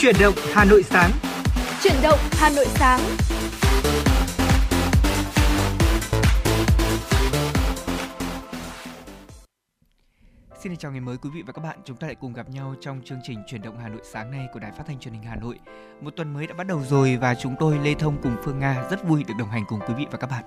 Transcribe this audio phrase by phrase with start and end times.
[0.00, 1.10] Chuyển động Hà Nội sáng.
[1.82, 3.00] Chuyển động Hà Nội sáng.
[10.60, 11.78] Xin chào ngày mới quý vị và các bạn.
[11.84, 14.46] Chúng ta lại cùng gặp nhau trong chương trình Chuyển động Hà Nội sáng nay
[14.52, 15.58] của Đài Phát thanh Truyền hình Hà Nội.
[16.00, 18.84] Một tuần mới đã bắt đầu rồi và chúng tôi Lê Thông cùng Phương Nga
[18.90, 20.44] rất vui được đồng hành cùng quý vị và các bạn.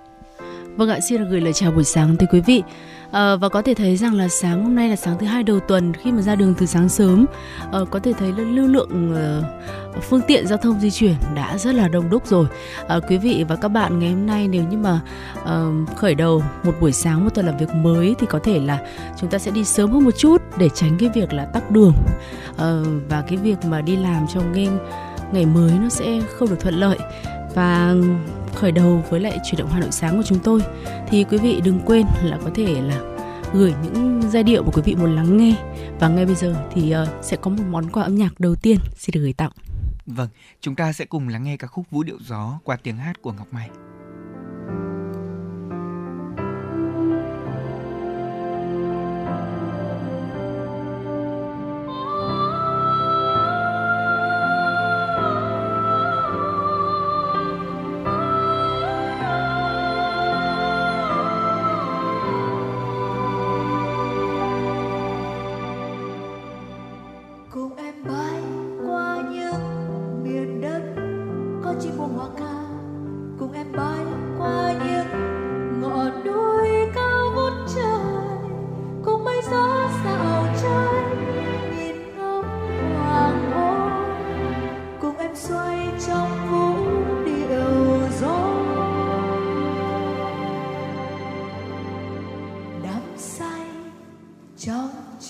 [0.80, 2.64] Vâng ạ, xin được gửi lời chào buổi sáng tới quý vị.
[3.12, 5.60] À, và có thể thấy rằng là sáng hôm nay là sáng thứ hai đầu
[5.60, 7.26] tuần khi mà ra đường từ sáng sớm,
[7.72, 11.58] à, có thể thấy là lưu lượng uh, phương tiện giao thông di chuyển đã
[11.58, 12.46] rất là đông đúc rồi.
[12.88, 15.00] À, quý vị và các bạn ngày hôm nay nếu như mà
[15.42, 18.80] uh, khởi đầu một buổi sáng một tuần làm việc mới thì có thể là
[19.20, 21.94] chúng ta sẽ đi sớm hơn một chút để tránh cái việc là tắc đường
[22.52, 22.60] uh,
[23.10, 24.70] và cái việc mà đi làm trong ngày
[25.32, 26.98] ngày mới nó sẽ không được thuận lợi
[27.56, 27.96] và
[28.56, 30.62] khởi đầu với lại chuyển động Hà Nội sáng của chúng tôi
[31.08, 33.02] thì quý vị đừng quên là có thể là
[33.54, 35.56] gửi những giai điệu của quý vị muốn lắng nghe
[36.00, 38.78] và ngay bây giờ thì uh, sẽ có một món quà âm nhạc đầu tiên
[38.98, 39.52] xin được gửi tặng.
[40.06, 40.30] Vâng,
[40.62, 43.32] chúng ta sẽ cùng lắng nghe ca khúc Vũ điệu gió qua tiếng hát của
[43.34, 43.70] Ngọc Mai.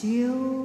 [0.02, 0.59] 酒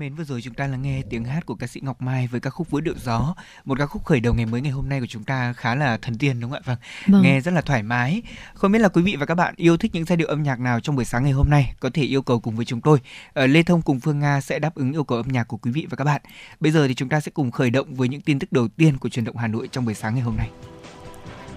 [0.00, 2.40] mến, vừa rồi chúng ta là nghe tiếng hát của ca sĩ Ngọc Mai với
[2.40, 5.00] ca khúc Vỡ điệu gió, một ca khúc khởi đầu ngày mới ngày hôm nay
[5.00, 6.66] của chúng ta khá là thần tiên đúng không ạ?
[6.66, 6.76] Vâng.
[7.06, 7.22] vâng.
[7.22, 8.22] Nghe rất là thoải mái.
[8.54, 10.60] Không biết là quý vị và các bạn yêu thích những giai điệu âm nhạc
[10.60, 12.98] nào trong buổi sáng ngày hôm nay, có thể yêu cầu cùng với chúng tôi.
[13.32, 15.56] Ở ờ, Lê Thông cùng Phương Nga sẽ đáp ứng yêu cầu âm nhạc của
[15.56, 16.22] quý vị và các bạn.
[16.60, 18.98] Bây giờ thì chúng ta sẽ cùng khởi động với những tin tức đầu tiên
[18.98, 20.48] của truyền động Hà Nội trong buổi sáng ngày hôm nay.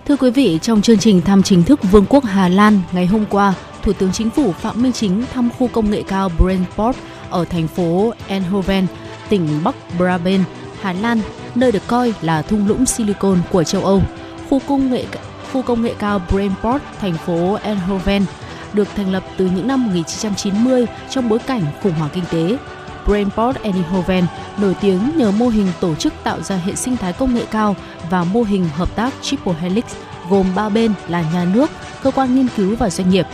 [0.06, 3.26] Thưa quý vị, trong chương trình thăm chính thức Vương quốc Hà Lan ngày hôm
[3.30, 3.54] qua,
[3.84, 6.98] Thủ tướng Chính phủ Phạm Minh Chính thăm khu công nghệ cao Brainport
[7.34, 8.88] ở thành phố Eindhoven,
[9.30, 10.44] tỉnh Bắc Brabant,
[10.82, 11.22] Hà Lan,
[11.56, 14.02] nơi được coi là thung lũng silicon của châu Âu.
[14.50, 15.06] Khu công nghệ
[15.54, 18.26] khu công nghệ cao Brainport, thành phố Eindhoven
[18.74, 22.58] được thành lập từ những năm 1990 trong bối cảnh khủng hoảng kinh tế.
[23.06, 24.26] Brainport Eindhoven
[24.58, 27.76] nổi tiếng nhờ mô hình tổ chức tạo ra hệ sinh thái công nghệ cao
[28.10, 29.86] và mô hình hợp tác Triple Helix
[30.30, 31.70] gồm ba bên là nhà nước,
[32.04, 33.26] cơ quan nghiên cứu và doanh nghiệp.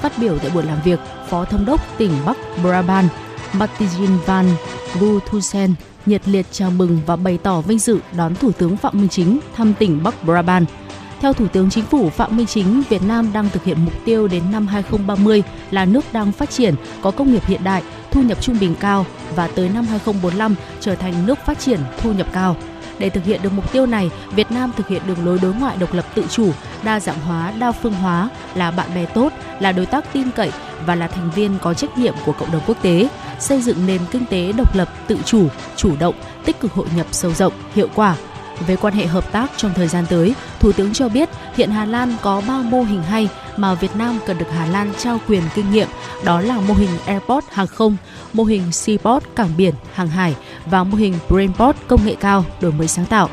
[0.00, 3.10] Phát biểu tại buổi làm việc, Phó Thống đốc tỉnh Bắc Brabant
[3.52, 4.46] Martin van
[5.00, 5.74] Guthusen
[6.06, 9.40] nhiệt liệt chào mừng và bày tỏ vinh dự đón Thủ tướng Phạm Minh Chính
[9.56, 10.68] thăm tỉnh Bắc Brabant.
[11.20, 14.28] Theo Thủ tướng Chính phủ Phạm Minh Chính, Việt Nam đang thực hiện mục tiêu
[14.28, 18.42] đến năm 2030 là nước đang phát triển, có công nghiệp hiện đại, thu nhập
[18.42, 22.56] trung bình cao và tới năm 2045 trở thành nước phát triển thu nhập cao.
[22.98, 25.76] Để thực hiện được mục tiêu này, Việt Nam thực hiện đường lối đối ngoại
[25.76, 26.52] độc lập tự chủ,
[26.82, 30.52] đa dạng hóa, đa phương hóa, là bạn bè tốt, là đối tác tin cậy
[30.86, 33.08] và là thành viên có trách nhiệm của cộng đồng quốc tế,
[33.40, 36.14] xây dựng nền kinh tế độc lập, tự chủ, chủ động,
[36.44, 38.16] tích cực hội nhập sâu rộng, hiệu quả.
[38.66, 41.84] Về quan hệ hợp tác trong thời gian tới, Thủ tướng cho biết hiện Hà
[41.84, 45.42] Lan có 3 mô hình hay mà Việt Nam cần được Hà Lan trao quyền
[45.54, 45.88] kinh nghiệm,
[46.24, 47.96] đó là mô hình Airport hàng không,
[48.32, 50.34] mô hình Seaport cảng biển, hàng hải
[50.66, 53.28] và mô hình Brainport công nghệ cao, đổi mới sáng tạo.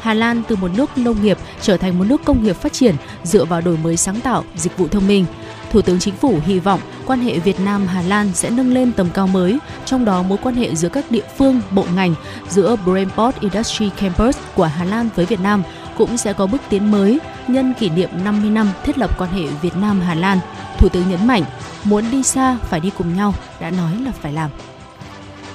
[0.00, 2.94] Hà Lan từ một nước nông nghiệp trở thành một nước công nghiệp phát triển
[3.24, 5.24] dựa vào đổi mới sáng tạo, dịch vụ thông minh.
[5.72, 8.92] Thủ tướng Chính phủ hy vọng quan hệ Việt Nam Hà Lan sẽ nâng lên
[8.92, 12.14] tầm cao mới, trong đó mối quan hệ giữa các địa phương, bộ ngành,
[12.48, 15.62] giữa Brainport Industry Campus của Hà Lan với Việt Nam
[15.96, 17.18] cũng sẽ có bước tiến mới
[17.52, 20.38] nhân kỷ niệm 50 năm thiết lập quan hệ Việt Nam Hà Lan.
[20.78, 21.42] Thủ tướng nhấn mạnh,
[21.84, 24.50] muốn đi xa phải đi cùng nhau, đã nói là phải làm.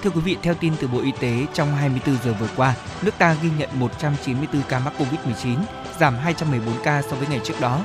[0.03, 3.12] Thưa quý vị, theo tin từ Bộ Y tế, trong 24 giờ vừa qua, nước
[3.18, 5.57] ta ghi nhận 194 ca mắc Covid-19,
[6.00, 7.80] giảm 214 ca so với ngày trước đó.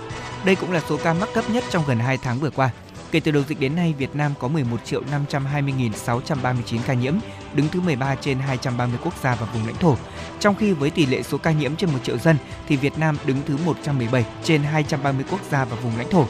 [0.44, 2.70] Đây cũng là số ca mắc thấp nhất trong gần 2 tháng vừa qua.
[3.10, 5.02] Kể từ đầu dịch đến nay, Việt Nam có 11 triệu
[5.32, 7.14] 520.639 ca nhiễm,
[7.54, 9.96] đứng thứ 13 trên 230 quốc gia và vùng lãnh thổ.
[10.40, 12.36] Trong khi với tỷ lệ số ca nhiễm trên 1 triệu dân
[12.68, 16.26] thì Việt Nam đứng thứ 117 trên 230 quốc gia và vùng lãnh thổ.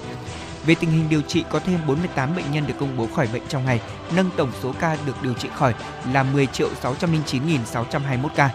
[0.67, 3.43] Về tình hình điều trị, có thêm 48 bệnh nhân được công bố khỏi bệnh
[3.49, 3.81] trong ngày,
[4.17, 5.75] nâng tổng số ca được điều trị khỏi
[6.13, 8.51] là 10 triệu 609.621 ca.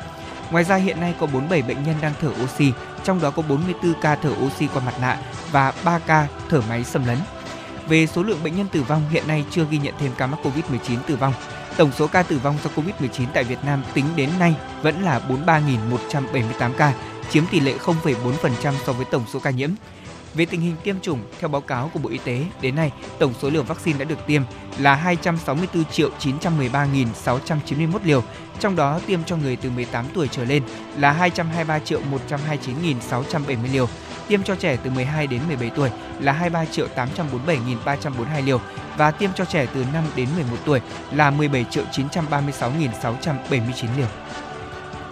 [0.51, 2.71] Ngoài ra hiện nay có 47 bệnh nhân đang thở oxy,
[3.03, 5.19] trong đó có 44 ca thở oxy qua mặt nạ
[5.51, 7.17] và 3 ca thở máy xâm lấn.
[7.87, 10.39] Về số lượng bệnh nhân tử vong hiện nay chưa ghi nhận thêm ca mắc
[10.43, 11.33] Covid-19 tử vong.
[11.77, 15.21] Tổng số ca tử vong do Covid-19 tại Việt Nam tính đến nay vẫn là
[15.29, 16.93] 43.178 ca,
[17.29, 19.69] chiếm tỷ lệ 0,4% so với tổng số ca nhiễm.
[20.33, 23.33] Về tình hình tiêm chủng, theo báo cáo của Bộ Y tế, đến nay tổng
[23.41, 24.41] số liều vaccine đã được tiêm
[24.79, 28.23] là 264 triệu 913.691 liều,
[28.59, 30.63] trong đó tiêm cho người từ 18 tuổi trở lên
[30.97, 31.99] là 223 triệu
[32.29, 33.87] 129.670 liều,
[34.27, 35.89] tiêm cho trẻ từ 12 đến 17 tuổi
[36.19, 36.87] là 23 triệu
[37.85, 38.61] 847.342 liều
[38.97, 44.07] và tiêm cho trẻ từ 5 đến 11 tuổi là 17 triệu 936.679 liều.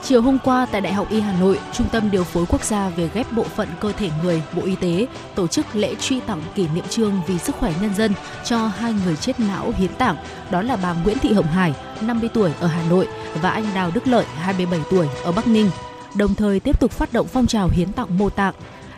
[0.03, 2.89] Chiều hôm qua tại Đại học Y Hà Nội, Trung tâm Điều phối Quốc gia
[2.89, 6.41] về ghép bộ phận cơ thể người, Bộ Y tế tổ chức lễ truy tặng
[6.55, 10.15] kỷ niệm trương vì sức khỏe nhân dân cho hai người chết não hiến tặng,
[10.51, 13.08] đó là bà Nguyễn Thị Hồng Hải, 50 tuổi ở Hà Nội
[13.41, 15.70] và anh Đào Đức Lợi, 27 tuổi ở Bắc Ninh.
[16.15, 18.53] Đồng thời tiếp tục phát động phong trào hiến tặng mô tạng.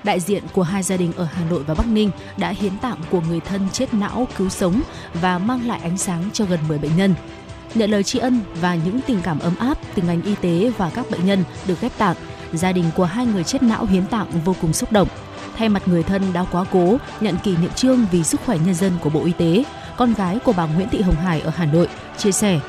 [0.05, 2.97] Đại diện của hai gia đình ở Hà Nội và Bắc Ninh đã hiến tạng
[3.09, 4.81] của người thân chết não cứu sống
[5.13, 7.15] và mang lại ánh sáng cho gần 10 bệnh nhân
[7.75, 10.89] nhận lời tri ân và những tình cảm ấm áp từ ngành y tế và
[10.89, 12.15] các bệnh nhân được ghép tạng,
[12.53, 15.07] gia đình của hai người chết não hiến tạng vô cùng xúc động.
[15.57, 18.75] Thay mặt người thân đã quá cố nhận kỷ niệm trương vì sức khỏe nhân
[18.75, 19.63] dân của Bộ Y tế,
[19.97, 22.59] con gái của bà Nguyễn Thị Hồng Hải ở Hà Nội chia sẻ,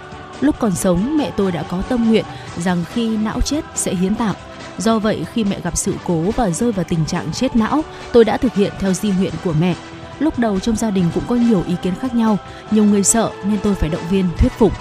[0.40, 2.24] lúc còn sống mẹ tôi đã có tâm nguyện
[2.56, 4.34] rằng khi não chết sẽ hiến tạng.
[4.78, 8.24] Do vậy khi mẹ gặp sự cố và rơi vào tình trạng chết não, tôi
[8.24, 9.74] đã thực hiện theo di nguyện của mẹ.
[10.18, 12.38] Lúc đầu trong gia đình cũng có nhiều ý kiến khác nhau,
[12.70, 14.72] nhiều người sợ nên tôi phải động viên thuyết phục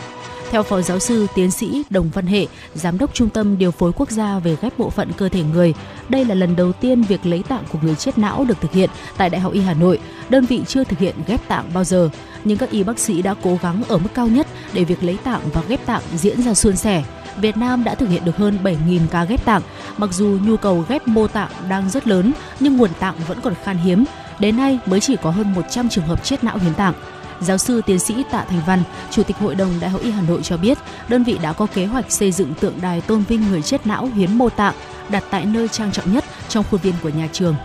[0.51, 3.91] Theo Phó Giáo sư Tiến sĩ Đồng Văn Hệ, Giám đốc Trung tâm Điều phối
[3.95, 5.73] Quốc gia về ghép bộ phận cơ thể người,
[6.09, 8.89] đây là lần đầu tiên việc lấy tạng của người chết não được thực hiện
[9.17, 9.99] tại Đại học Y Hà Nội.
[10.29, 12.09] Đơn vị chưa thực hiện ghép tạng bao giờ,
[12.45, 15.17] nhưng các y bác sĩ đã cố gắng ở mức cao nhất để việc lấy
[15.23, 17.03] tạng và ghép tạng diễn ra suôn sẻ.
[17.37, 19.61] Việt Nam đã thực hiện được hơn 7.000 ca ghép tạng.
[19.97, 23.53] Mặc dù nhu cầu ghép mô tạng đang rất lớn, nhưng nguồn tạng vẫn còn
[23.63, 24.05] khan hiếm.
[24.39, 26.93] Đến nay mới chỉ có hơn 100 trường hợp chết não hiến tạng.
[27.39, 30.21] Giáo sư tiến sĩ Tạ Thành Văn, Chủ tịch Hội đồng Đại học Y Hà
[30.21, 33.51] Nội cho biết, đơn vị đã có kế hoạch xây dựng tượng đài tôn vinh
[33.51, 34.73] người chết não hiến mô tạng
[35.09, 37.55] đặt tại nơi trang trọng nhất trong khuôn viên của nhà trường.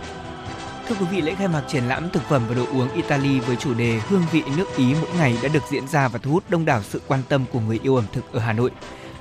[0.91, 3.55] Thưa quý vị, lễ khai mạc triển lãm thực phẩm và đồ uống Italy với
[3.55, 6.43] chủ đề Hương vị nước Ý mỗi ngày đã được diễn ra và thu hút
[6.49, 8.71] đông đảo sự quan tâm của người yêu ẩm thực ở Hà Nội.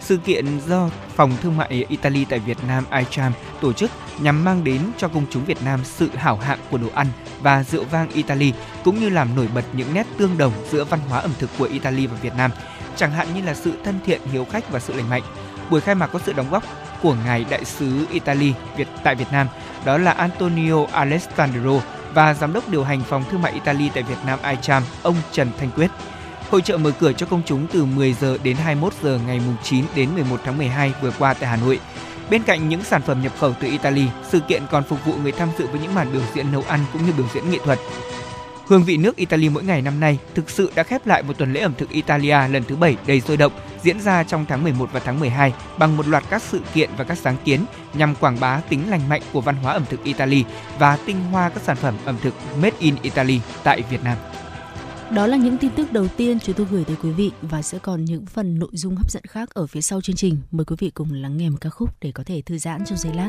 [0.00, 4.64] Sự kiện do Phòng Thương mại Italy tại Việt Nam iCham tổ chức nhằm mang
[4.64, 7.06] đến cho công chúng Việt Nam sự hảo hạng của đồ ăn
[7.42, 8.52] và rượu vang Italy
[8.84, 11.68] cũng như làm nổi bật những nét tương đồng giữa văn hóa ẩm thực của
[11.72, 12.50] Italy và Việt Nam,
[12.96, 15.22] chẳng hạn như là sự thân thiện, hiếu khách và sự lành mạnh.
[15.70, 16.64] Buổi khai mạc có sự đóng góp
[17.02, 19.46] của ngài đại sứ Italy Việt tại Việt Nam,
[19.84, 21.80] đó là Antonio Alessandro
[22.14, 25.50] và giám đốc điều hành phòng thương mại Italy tại Việt Nam iCham, ông Trần
[25.58, 25.90] Thanh Quyết.
[26.50, 29.84] Hội trợ mở cửa cho công chúng từ 10 giờ đến 21 giờ ngày 9
[29.94, 31.80] đến 11 tháng 12 vừa qua tại Hà Nội.
[32.30, 35.32] Bên cạnh những sản phẩm nhập khẩu từ Italy, sự kiện còn phục vụ người
[35.32, 37.78] tham dự với những màn biểu diễn nấu ăn cũng như biểu diễn nghệ thuật.
[38.70, 41.52] Hương vị nước Italy mỗi ngày năm nay thực sự đã khép lại một tuần
[41.52, 44.88] lễ ẩm thực Italia lần thứ 7 đầy sôi động, diễn ra trong tháng 11
[44.92, 47.60] và tháng 12 bằng một loạt các sự kiện và các sáng kiến
[47.94, 50.44] nhằm quảng bá tính lành mạnh của văn hóa ẩm thực Italy
[50.78, 54.16] và tinh hoa các sản phẩm ẩm thực made in Italy tại Việt Nam.
[55.14, 57.78] Đó là những tin tức đầu tiên chúng tôi gửi tới quý vị và sẽ
[57.78, 60.38] còn những phần nội dung hấp dẫn khác ở phía sau chương trình.
[60.50, 62.98] Mời quý vị cùng lắng nghe một ca khúc để có thể thư giãn trong
[62.98, 63.28] giây lát.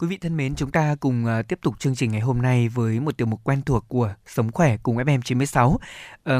[0.00, 2.68] Quý vị thân mến, chúng ta cùng uh, tiếp tục chương trình ngày hôm nay
[2.68, 5.68] với một tiểu mục quen thuộc của Sống khỏe cùng FM 96.
[5.68, 5.80] Uh,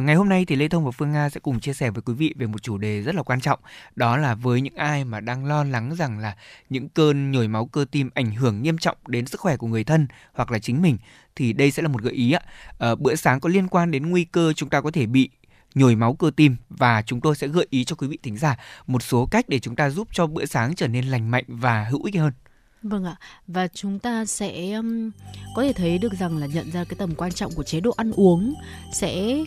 [0.03, 2.15] ngày hôm nay thì Lê Thông và Phương Nga sẽ cùng chia sẻ với quý
[2.15, 3.61] vị về một chủ đề rất là quan trọng,
[3.97, 6.37] đó là với những ai mà đang lo lắng rằng là
[6.71, 9.85] những cơn nhồi máu cơ tim ảnh hưởng nghiêm trọng đến sức khỏe của người
[9.85, 10.99] thân hoặc là chính mình
[11.37, 12.41] thì đây sẽ là một gợi ý ạ.
[12.93, 15.31] Uh, bữa sáng có liên quan đến nguy cơ chúng ta có thể bị
[15.75, 18.57] nhồi máu cơ tim và chúng tôi sẽ gợi ý cho quý vị thính giả
[18.87, 21.85] một số cách để chúng ta giúp cho bữa sáng trở nên lành mạnh và
[21.85, 22.33] hữu ích hơn.
[22.83, 23.17] Vâng ạ,
[23.47, 25.11] và chúng ta sẽ um,
[25.57, 27.91] có thể thấy được rằng là nhận ra cái tầm quan trọng của chế độ
[27.97, 28.55] ăn uống
[28.93, 29.45] sẽ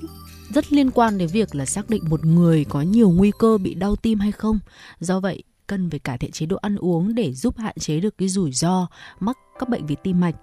[0.53, 3.73] rất liên quan đến việc là xác định một người có nhiều nguy cơ bị
[3.73, 4.59] đau tim hay không.
[4.99, 8.17] Do vậy, cần về cải thiện chế độ ăn uống để giúp hạn chế được
[8.17, 8.87] cái rủi ro
[9.19, 10.35] mắc các bệnh về tim mạch.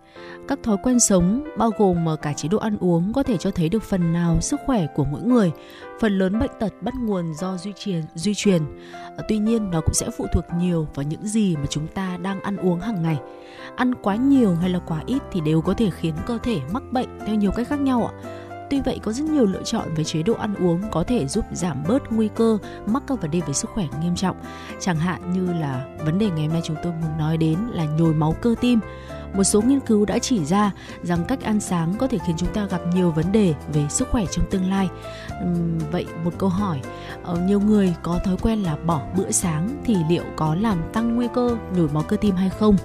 [0.48, 3.50] Các thói quen sống bao gồm ờ, cả chế độ ăn uống có thể cho
[3.50, 5.50] thấy được phần nào sức khỏe của mỗi người.
[6.00, 8.62] Phần lớn bệnh tật bắt nguồn do duy truyền, duy truyền.
[9.16, 12.16] Ờ, tuy nhiên nó cũng sẽ phụ thuộc nhiều vào những gì mà chúng ta
[12.16, 13.18] đang ăn uống hàng ngày.
[13.76, 16.82] Ăn quá nhiều hay là quá ít thì đều có thể khiến cơ thể mắc
[16.92, 18.12] bệnh theo nhiều cách khác nhau ạ.
[18.70, 21.44] Tuy vậy có rất nhiều lựa chọn về chế độ ăn uống có thể giúp
[21.52, 24.36] giảm bớt nguy cơ mắc các vấn đề về sức khỏe nghiêm trọng.
[24.80, 27.84] Chẳng hạn như là vấn đề ngày hôm nay chúng tôi muốn nói đến là
[27.84, 28.80] nhồi máu cơ tim.
[29.34, 32.52] Một số nghiên cứu đã chỉ ra rằng cách ăn sáng có thể khiến chúng
[32.54, 34.88] ta gặp nhiều vấn đề về sức khỏe trong tương lai.
[35.90, 36.80] Vậy một câu hỏi,
[37.22, 41.16] ờ, nhiều người có thói quen là bỏ bữa sáng thì liệu có làm tăng
[41.16, 42.76] nguy cơ nhồi máu cơ tim hay không?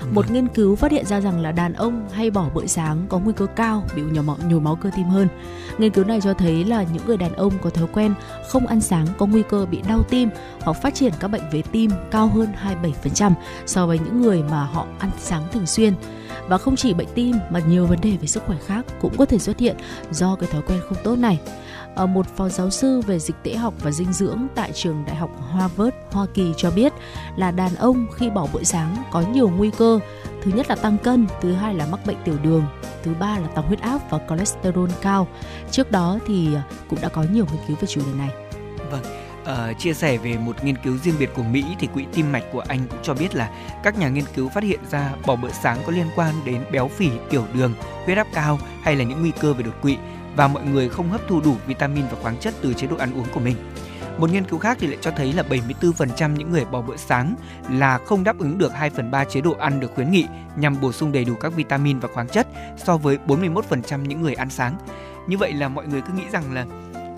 [0.00, 0.06] Ừ.
[0.12, 3.18] Một nghiên cứu phát hiện ra rằng là đàn ông hay bỏ bữa sáng có
[3.18, 5.28] nguy cơ cao bị nhồi máu, nhồi máu cơ tim hơn.
[5.78, 8.14] Nghiên cứu này cho thấy là những người đàn ông có thói quen
[8.48, 10.28] không ăn sáng có nguy cơ bị đau tim
[10.60, 12.48] hoặc phát triển các bệnh về tim cao hơn
[13.18, 13.32] 27%
[13.66, 15.94] so với những người mà họ ăn sáng thường xuyên
[16.48, 19.24] và không chỉ bệnh tim mà nhiều vấn đề về sức khỏe khác cũng có
[19.24, 19.76] thể xuất hiện
[20.10, 21.38] do cái thói quen không tốt này.
[21.94, 25.16] Ở một phó giáo sư về dịch tễ học và dinh dưỡng tại trường đại
[25.16, 26.92] học Harvard, Hoa Kỳ cho biết
[27.36, 30.00] là đàn ông khi bỏ bữa sáng có nhiều nguy cơ.
[30.42, 32.66] Thứ nhất là tăng cân, thứ hai là mắc bệnh tiểu đường,
[33.02, 35.28] thứ ba là tăng huyết áp và cholesterol cao.
[35.70, 38.30] Trước đó thì ờ, cũng đã có nhiều nghiên cứu về chủ đề này.
[38.90, 39.02] Vâng,
[39.40, 42.44] Uh, chia sẻ về một nghiên cứu riêng biệt của Mỹ thì quỹ tim mạch
[42.52, 43.50] của Anh cũng cho biết là
[43.82, 46.88] các nhà nghiên cứu phát hiện ra bỏ bữa sáng có liên quan đến béo
[46.88, 47.74] phì, tiểu đường,
[48.04, 49.96] huyết áp cao hay là những nguy cơ về đột quỵ
[50.40, 53.14] và mọi người không hấp thu đủ vitamin và khoáng chất từ chế độ ăn
[53.14, 53.56] uống của mình.
[54.18, 55.42] Một nghiên cứu khác thì lại cho thấy là
[55.80, 57.34] 74% những người bỏ bữa sáng
[57.70, 60.26] là không đáp ứng được 2 phần 3 chế độ ăn được khuyến nghị
[60.56, 64.34] nhằm bổ sung đầy đủ các vitamin và khoáng chất so với 41% những người
[64.34, 64.74] ăn sáng.
[65.26, 66.66] Như vậy là mọi người cứ nghĩ rằng là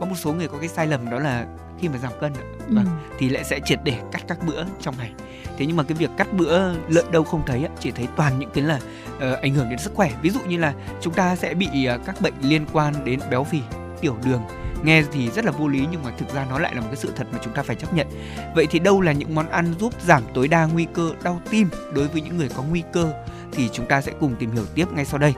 [0.03, 1.47] có một số người có cái sai lầm đó là
[1.79, 2.33] khi mà giảm cân
[2.69, 2.75] ừ.
[2.75, 2.87] vâng,
[3.19, 5.13] thì lại sẽ triệt để cắt các bữa trong ngày.
[5.59, 8.51] Thế nhưng mà cái việc cắt bữa lợn đâu không thấy chỉ thấy toàn những
[8.55, 8.79] cái là
[9.17, 10.11] uh, ảnh hưởng đến sức khỏe.
[10.23, 13.45] Ví dụ như là chúng ta sẽ bị uh, các bệnh liên quan đến béo
[13.45, 13.61] phì
[14.01, 14.43] tiểu đường.
[14.85, 16.97] Nghe thì rất là vô lý nhưng mà thực ra nó lại là một cái
[16.97, 18.07] sự thật mà chúng ta phải chấp nhận.
[18.55, 21.69] Vậy thì đâu là những món ăn giúp giảm tối đa nguy cơ đau tim
[21.95, 23.13] đối với những người có nguy cơ?
[23.53, 25.35] Thì chúng ta sẽ cùng tìm hiểu tiếp ngay sau đây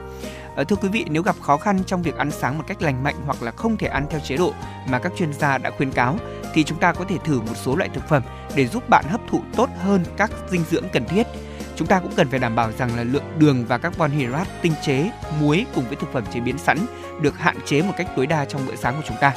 [0.55, 3.03] Ờ, thưa quý vị, nếu gặp khó khăn trong việc ăn sáng một cách lành
[3.03, 4.53] mạnh hoặc là không thể ăn theo chế độ
[4.89, 6.17] mà các chuyên gia đã khuyên cáo
[6.53, 8.23] thì chúng ta có thể thử một số loại thực phẩm
[8.55, 11.27] để giúp bạn hấp thụ tốt hơn các dinh dưỡng cần thiết.
[11.75, 14.73] Chúng ta cũng cần phải đảm bảo rằng là lượng đường và carbon hydrate tinh
[14.85, 16.77] chế, muối cùng với thực phẩm chế biến sẵn
[17.21, 19.33] được hạn chế một cách tối đa trong bữa sáng của chúng ta.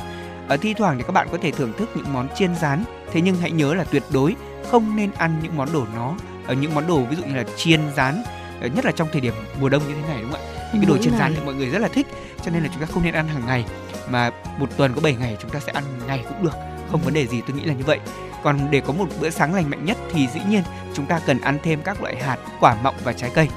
[0.48, 3.20] Ở thi thoảng thì các bạn có thể thưởng thức những món chiên rán, thế
[3.20, 4.36] nhưng hãy nhớ là tuyệt đối
[4.70, 6.14] không nên ăn những món đồ nó
[6.46, 8.22] ở những món đồ ví dụ như là chiên rán
[8.66, 10.70] nhất là trong thời điểm mùa đông như thế này đúng không ạ?
[10.72, 12.06] những cái đồ chiên rán thì mọi người rất là thích
[12.44, 13.64] cho nên là chúng ta không nên ăn hàng ngày
[14.10, 16.54] mà một tuần có 7 ngày chúng ta sẽ ăn ngày cũng được
[16.90, 18.00] không vấn đề gì tôi nghĩ là như vậy
[18.42, 20.62] còn để có một bữa sáng lành mạnh nhất thì dĩ nhiên
[20.94, 23.48] chúng ta cần ăn thêm các loại hạt quả mọng và trái cây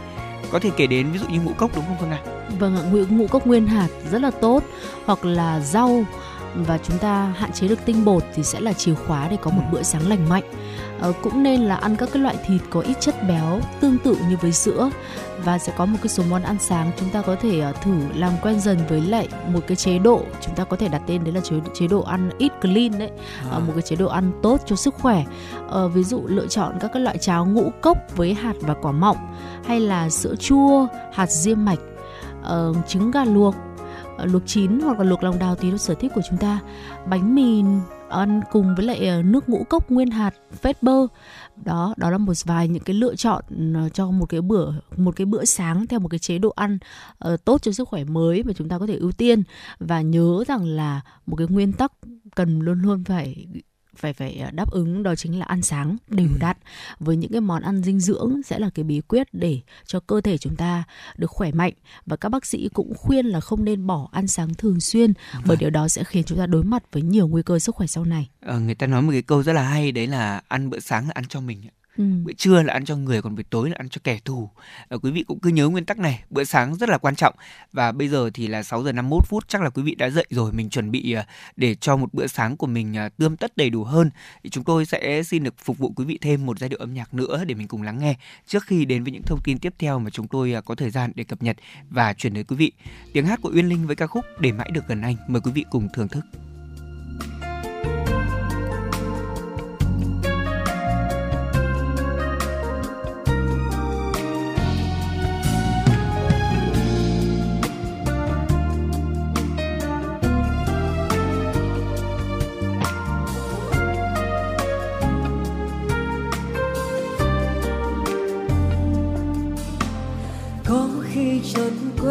[0.52, 2.20] có thể kể đến ví dụ như ngũ cốc đúng không Phương Nga?
[2.60, 4.64] Vâng ạ, ngũ, ngũ cốc nguyên hạt rất là tốt
[5.06, 6.06] hoặc là rau
[6.56, 9.52] và chúng ta hạn chế được tinh bột thì sẽ là chìa khóa để có
[9.52, 10.44] một bữa sáng lành mạnh.
[11.02, 14.18] Ờ, cũng nên là ăn các cái loại thịt có ít chất béo tương tự
[14.30, 14.90] như với sữa
[15.44, 17.94] và sẽ có một cái số món ăn sáng chúng ta có thể uh, thử
[18.16, 21.24] làm quen dần với lại một cái chế độ chúng ta có thể đặt tên
[21.24, 23.10] đấy là chế, chế độ ăn eat clean đấy
[23.52, 23.58] à.
[23.58, 25.26] uh, một cái chế độ ăn tốt cho sức khỏe
[25.66, 28.92] uh, ví dụ lựa chọn các cái loại cháo ngũ cốc với hạt và quả
[28.92, 29.18] mọng
[29.66, 31.80] hay là sữa chua hạt diêm mạch
[32.88, 33.56] trứng gà luộc
[34.26, 36.60] luộc chín hoặc là luộc lòng đào tùy theo sở thích của chúng ta.
[37.10, 37.64] Bánh mì
[38.10, 41.08] ăn cùng với lại ờ, nước ngũ cốc nguyên hạt phết bơ.
[41.66, 45.16] Đó đó là một vài những cái lựa chọn ờ, cho một cái bữa một
[45.16, 46.78] cái bữa sáng theo một cái chế độ ăn
[47.34, 49.44] uh, tốt cho sức khỏe mới mà chúng ta có thể ưu tiên.
[49.80, 51.92] Và nhớ rằng là một cái nguyên tắc
[52.36, 53.48] cần luôn luôn phải
[54.02, 56.38] phải phải đáp ứng đó chính là ăn sáng đều ừ.
[56.40, 56.58] đặn
[57.00, 60.22] với những cái món ăn dinh dưỡng sẽ là cái bí quyết để cho cơ
[60.22, 60.84] thể chúng ta
[61.18, 61.74] được khỏe mạnh
[62.06, 65.44] và các bác sĩ cũng khuyên là không nên bỏ ăn sáng thường xuyên vâng.
[65.46, 67.88] bởi điều đó sẽ khiến chúng ta đối mặt với nhiều nguy cơ sức khỏe
[67.88, 68.30] sau này.
[68.42, 71.06] Ờ, người ta nói một cái câu rất là hay đấy là ăn bữa sáng
[71.06, 71.62] là ăn cho mình
[71.98, 72.04] Ừ.
[72.24, 74.50] bữa trưa là ăn cho người còn buổi tối là ăn cho kẻ thù.
[74.90, 77.36] À, quý vị cũng cứ nhớ nguyên tắc này bữa sáng rất là quan trọng.
[77.74, 80.26] Và bây giờ thì là 6 giờ 51 phút chắc là quý vị đã dậy
[80.30, 81.24] rồi mình chuẩn bị ờ,
[81.56, 84.10] để cho một bữa sáng của mình ờ, tươm tất đầy đủ hơn.
[84.44, 86.94] Thì chúng tôi sẽ xin được phục vụ quý vị thêm một giai điệu âm
[86.94, 88.16] nhạc nữa để mình cùng lắng nghe
[88.48, 91.12] trước khi đến với những thông tin tiếp theo mà chúng tôi có thời gian
[91.16, 91.58] để cập nhật
[91.90, 92.72] và chuyển đến quý vị.
[93.14, 95.52] Tiếng hát của Uyên Linh với ca khúc để mãi được gần anh mời quý
[95.52, 96.26] vị cùng thưởng thức.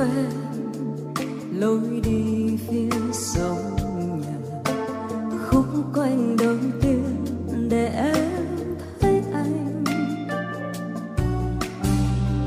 [0.00, 0.30] quên
[1.58, 3.56] lối đi phía sau
[4.24, 4.38] nhà.
[5.46, 7.24] Khúc quanh đầu tiên
[7.68, 9.84] để em thấy anh.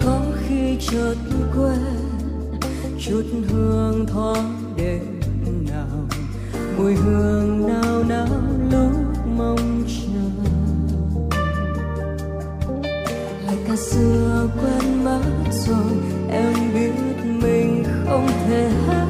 [0.06, 1.16] Có khi chợt
[1.56, 1.96] quên
[3.00, 5.20] chút hương thoáng đêm
[5.70, 6.08] nào.
[6.78, 8.92] Mùi hương nao nao lúc
[9.38, 10.50] mong chờ.
[13.46, 15.94] Lại cả xưa quên mất rồi,
[16.30, 16.73] em
[18.06, 19.08] không thể hát.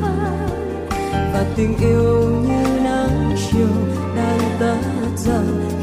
[1.33, 3.67] Và tình yêu như nắng chiều
[4.15, 4.77] đang tắt
[5.17, 5.82] dần.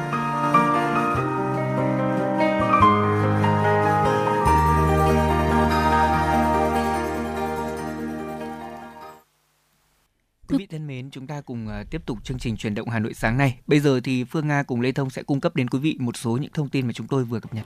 [11.41, 13.57] ta cùng ờ, tiếp tục chương trình truyền động Hà Nội sáng nay.
[13.67, 16.17] Bây giờ thì Phương Nga cùng Lê Thông sẽ cung cấp đến quý vị một
[16.17, 17.65] số những thông tin mà chúng tôi vừa cập nhật.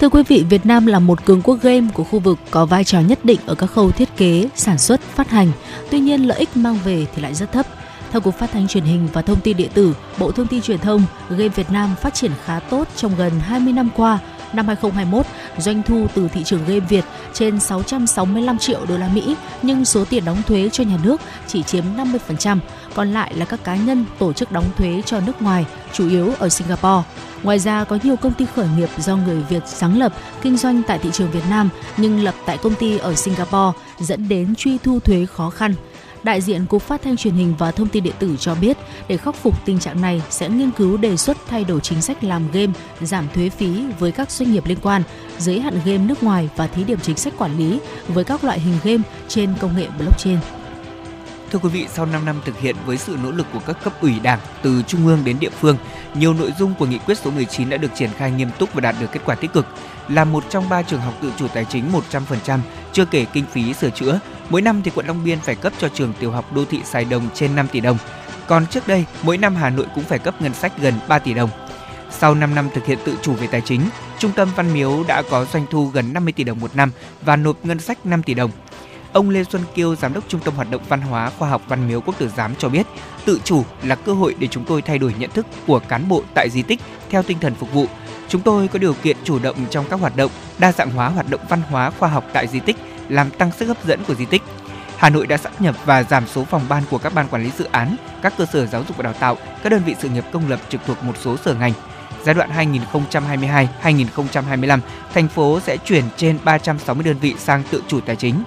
[0.00, 2.84] Thưa quý vị, Việt Nam là một cường quốc game của khu vực có vai
[2.84, 5.52] trò nhất định ở các khâu thiết kế, sản xuất, phát hành.
[5.90, 7.66] Tuy nhiên, lợi ích mang về thì lại rất thấp.
[8.10, 10.78] Theo Cục Phát thanh Truyền hình và Thông tin Điện tử, Bộ Thông tin Truyền
[10.78, 14.18] thông, game Việt Nam phát triển khá tốt trong gần 20 năm qua.
[14.52, 15.26] Năm 2021,
[15.58, 20.04] doanh thu từ thị trường game Việt trên 665 triệu đô la Mỹ, nhưng số
[20.04, 21.84] tiền đóng thuế cho nhà nước chỉ chiếm
[22.28, 22.58] 50%,
[22.94, 26.32] còn lại là các cá nhân tổ chức đóng thuế cho nước ngoài, chủ yếu
[26.38, 27.02] ở Singapore.
[27.42, 30.82] Ngoài ra có nhiều công ty khởi nghiệp do người Việt sáng lập, kinh doanh
[30.82, 34.78] tại thị trường Việt Nam nhưng lập tại công ty ở Singapore dẫn đến truy
[34.78, 35.74] thu thuế khó khăn.
[36.22, 38.76] Đại diện Cục Phát thanh Truyền hình và Thông tin Điện tử cho biết,
[39.08, 42.24] để khắc phục tình trạng này sẽ nghiên cứu đề xuất thay đổi chính sách
[42.24, 45.02] làm game, giảm thuế phí với các doanh nghiệp liên quan,
[45.38, 48.60] giới hạn game nước ngoài và thí điểm chính sách quản lý với các loại
[48.60, 50.57] hình game trên công nghệ blockchain.
[51.52, 53.92] Thưa quý vị, sau 5 năm thực hiện với sự nỗ lực của các cấp
[54.00, 55.76] ủy Đảng từ trung ương đến địa phương,
[56.14, 58.80] nhiều nội dung của nghị quyết số 19 đã được triển khai nghiêm túc và
[58.80, 59.66] đạt được kết quả tích cực.
[60.08, 62.58] Là một trong ba trường học tự chủ tài chính 100%,
[62.92, 65.88] chưa kể kinh phí sửa chữa, mỗi năm thì quận Long Biên phải cấp cho
[65.88, 67.98] trường tiểu học đô thị Sài Đồng trên 5 tỷ đồng.
[68.46, 71.34] Còn trước đây, mỗi năm Hà Nội cũng phải cấp ngân sách gần 3 tỷ
[71.34, 71.50] đồng.
[72.10, 73.80] Sau 5 năm thực hiện tự chủ về tài chính,
[74.18, 77.36] Trung tâm Văn Miếu đã có doanh thu gần 50 tỷ đồng một năm và
[77.36, 78.50] nộp ngân sách 5 tỷ đồng.
[79.12, 81.88] Ông Lê Xuân Kiêu, giám đốc Trung tâm Hoạt động Văn hóa Khoa học Văn
[81.88, 82.86] Miếu Quốc Tử Giám cho biết,
[83.24, 86.22] tự chủ là cơ hội để chúng tôi thay đổi nhận thức của cán bộ
[86.34, 87.86] tại di tích theo tinh thần phục vụ.
[88.28, 91.30] Chúng tôi có điều kiện chủ động trong các hoạt động, đa dạng hóa hoạt
[91.30, 92.76] động văn hóa khoa học tại di tích,
[93.08, 94.42] làm tăng sức hấp dẫn của di tích.
[94.96, 97.50] Hà Nội đã sắp nhập và giảm số phòng ban của các ban quản lý
[97.58, 100.24] dự án, các cơ sở giáo dục và đào tạo, các đơn vị sự nghiệp
[100.32, 101.72] công lập trực thuộc một số sở ngành.
[102.24, 102.50] Giai đoạn
[103.82, 104.80] 2022-2025,
[105.14, 108.42] thành phố sẽ chuyển trên 360 đơn vị sang tự chủ tài chính.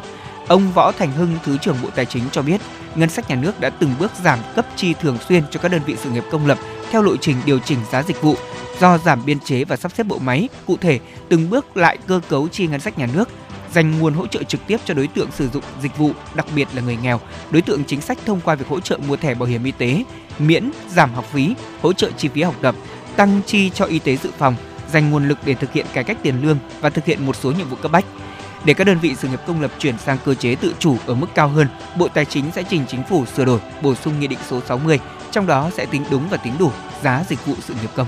[0.52, 2.62] Ông Võ Thành Hưng, Thứ trưởng Bộ Tài chính cho biết,
[2.96, 5.82] ngân sách nhà nước đã từng bước giảm cấp chi thường xuyên cho các đơn
[5.86, 6.58] vị sự nghiệp công lập
[6.92, 8.36] theo lộ trình điều chỉnh giá dịch vụ
[8.80, 12.22] do giảm biên chế và sắp xếp bộ máy, cụ thể từng bước lại cơ
[12.30, 13.30] cấu chi ngân sách nhà nước,
[13.74, 16.68] dành nguồn hỗ trợ trực tiếp cho đối tượng sử dụng dịch vụ, đặc biệt
[16.74, 17.20] là người nghèo,
[17.52, 20.04] đối tượng chính sách thông qua việc hỗ trợ mua thẻ bảo hiểm y tế,
[20.40, 22.76] miễn giảm học phí, hỗ trợ chi phí học tập,
[23.16, 24.56] tăng chi cho y tế dự phòng,
[24.92, 27.52] dành nguồn lực để thực hiện cải cách tiền lương và thực hiện một số
[27.52, 28.06] nhiệm vụ cấp bách.
[28.66, 31.16] Để các đơn vị sự nghiệp công lập chuyển sang cơ chế tự chủ ở
[31.16, 34.28] mức cao hơn, Bộ Tài chính sẽ trình chính phủ sửa đổi, bổ sung nghị
[34.28, 35.00] định số 60,
[35.32, 36.72] trong đó sẽ tính đúng và tính đủ
[37.04, 38.08] giá dịch vụ sự nghiệp công.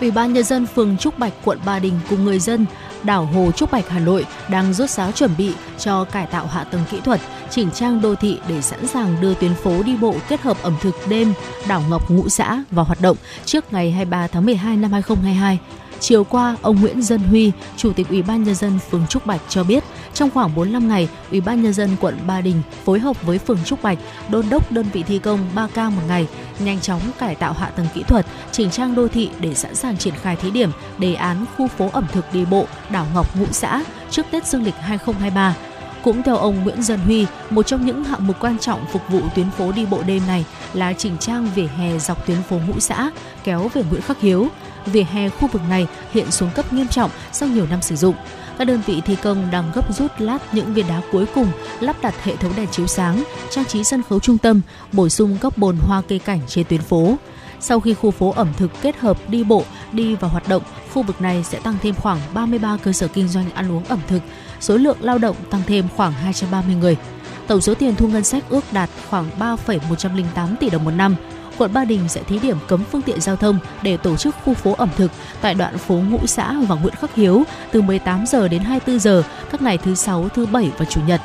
[0.00, 2.66] Ủy ban nhân dân phường Trúc Bạch, quận Ba Đình cùng người dân
[3.02, 6.64] đảo Hồ Trúc Bạch, Hà Nội đang rốt ráo chuẩn bị cho cải tạo hạ
[6.64, 10.14] tầng kỹ thuật, chỉnh trang đô thị để sẵn sàng đưa tuyến phố đi bộ
[10.28, 11.32] kết hợp ẩm thực đêm
[11.68, 15.58] đảo Ngọc Ngũ Xã vào hoạt động trước ngày 23 tháng 12 năm 2022.
[16.00, 19.40] Chiều qua, ông Nguyễn Dân Huy, Chủ tịch Ủy ban nhân dân phường Trúc Bạch
[19.48, 19.84] cho biết,
[20.14, 23.58] trong khoảng 45 ngày, Ủy ban nhân dân quận Ba Đình phối hợp với phường
[23.64, 26.26] Trúc Bạch đôn đốc đơn vị thi công 3 ca một ngày,
[26.58, 29.98] nhanh chóng cải tạo hạ tầng kỹ thuật, chỉnh trang đô thị để sẵn sàng
[29.98, 33.46] triển khai thí điểm đề án khu phố ẩm thực đi bộ đảo Ngọc Ngũ
[33.52, 35.56] Xã trước Tết Dương lịch 2023.
[36.02, 39.20] Cũng theo ông Nguyễn Dân Huy, một trong những hạng mục quan trọng phục vụ
[39.34, 42.80] tuyến phố đi bộ đêm này là chỉnh trang vỉa hè dọc tuyến phố Ngũ
[42.80, 43.10] Xã
[43.44, 44.48] kéo về Nguyễn Khắc Hiếu.
[44.86, 48.14] Vỉa hè khu vực này hiện xuống cấp nghiêm trọng sau nhiều năm sử dụng.
[48.58, 51.48] Các đơn vị thi công đang gấp rút lát những viên đá cuối cùng,
[51.80, 54.60] lắp đặt hệ thống đèn chiếu sáng, trang trí sân khấu trung tâm,
[54.92, 57.16] bổ sung các bồn hoa cây cảnh trên tuyến phố.
[57.60, 60.62] Sau khi khu phố ẩm thực kết hợp đi bộ đi và hoạt động,
[60.94, 64.00] khu vực này sẽ tăng thêm khoảng 33 cơ sở kinh doanh ăn uống ẩm
[64.08, 64.22] thực,
[64.60, 66.96] số lượng lao động tăng thêm khoảng 230 người.
[67.46, 71.16] Tổng số tiền thu ngân sách ước đạt khoảng 3,108 tỷ đồng một năm.
[71.60, 74.54] Quận Ba Đình sẽ thí điểm cấm phương tiện giao thông để tổ chức khu
[74.54, 77.42] phố ẩm thực tại đoạn phố Ngũ Xã và Nguyễn Khắc Hiếu
[77.72, 81.20] từ 18 giờ đến 24 giờ các ngày thứ sáu, thứ bảy và chủ nhật.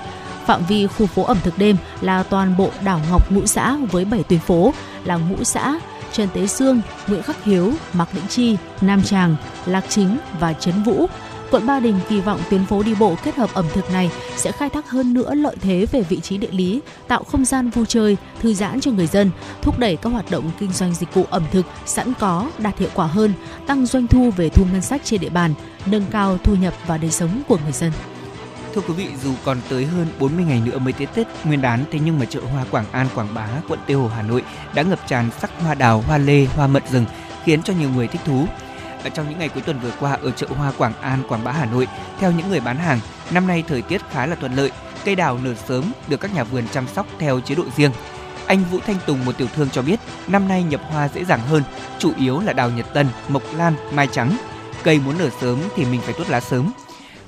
[0.45, 4.06] Phạm vi khu phố ẩm thực đêm là toàn bộ đảo Ngọc Ngũ Xã với
[4.06, 5.80] 7 tuyến phố là Ngũ Xã,
[6.12, 10.84] Trần Tế Sương, Nguyễn Khắc Hiếu, Mạc Đĩnh Chi, Nam Tràng, Lạc Chính và Trấn
[10.84, 11.08] Vũ.
[11.56, 14.52] Quận Ba Đình kỳ vọng tuyến phố đi bộ kết hợp ẩm thực này sẽ
[14.52, 17.86] khai thác hơn nữa lợi thế về vị trí địa lý, tạo không gian vui
[17.86, 21.26] chơi, thư giãn cho người dân, thúc đẩy các hoạt động kinh doanh dịch vụ
[21.30, 23.34] ẩm thực sẵn có đạt hiệu quả hơn,
[23.68, 25.54] tăng doanh thu về thu ngân sách trên địa bàn,
[25.86, 27.91] nâng cao thu nhập và đời sống của người dân.
[28.76, 31.84] Thưa quý vị, dù còn tới hơn 40 ngày nữa mới tới Tết Nguyên đán,
[31.91, 34.82] thế nhưng mà chợ hoa Quảng An, Quảng Bá, quận Tây Hồ, Hà Nội đã
[34.82, 37.06] ngập tràn sắc hoa đào, hoa lê, hoa mận rừng,
[37.44, 38.46] khiến cho nhiều người thích thú
[39.06, 41.52] ở trong những ngày cuối tuần vừa qua ở chợ hoa Quảng An, Quảng Bá,
[41.52, 41.88] Hà Nội,
[42.20, 43.00] theo những người bán hàng,
[43.32, 44.72] năm nay thời tiết khá là thuận lợi,
[45.06, 47.91] cây đào nở sớm được các nhà vườn chăm sóc theo chế độ riêng.
[48.48, 51.39] Anh Vũ Thanh Tùng, một tiểu thương cho biết, năm nay nhập hoa dễ dàng
[51.39, 51.63] hơn,
[52.00, 54.38] chủ yếu là đào Nhật Tân, mộc lan, mai trắng.
[54.84, 56.72] Cây muốn nở sớm thì mình phải tuốt lá sớm.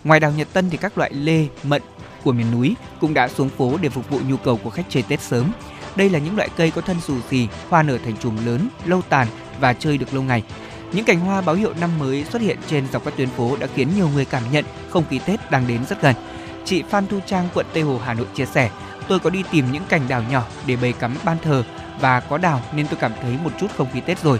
[0.04, 1.82] Ngoài đào Nhật Tân thì các loại lê, mận
[2.24, 5.04] của miền núi cũng đã xuống phố để phục vụ nhu cầu của khách chơi
[5.04, 5.52] Tết sớm.
[5.96, 9.02] Đây là những loại cây có thân xù xì, hoa nở thành chùm lớn, lâu
[9.10, 9.28] tàn
[9.60, 10.44] và chơi được lâu ngày.
[10.92, 13.68] Những cành hoa báo hiệu năm mới xuất hiện trên dọc các tuyến phố đã
[13.76, 16.16] khiến nhiều người cảm nhận không khí Tết đang đến rất gần.
[16.66, 18.70] Chị Phan Thu Trang, quận Tây Hồ, Hà Nội chia sẻ,
[19.08, 21.64] tôi có đi tìm những cành đào nhỏ để bày cắm ban thờ
[22.00, 24.40] và có đào nên tôi cảm thấy một chút không khí Tết rồi.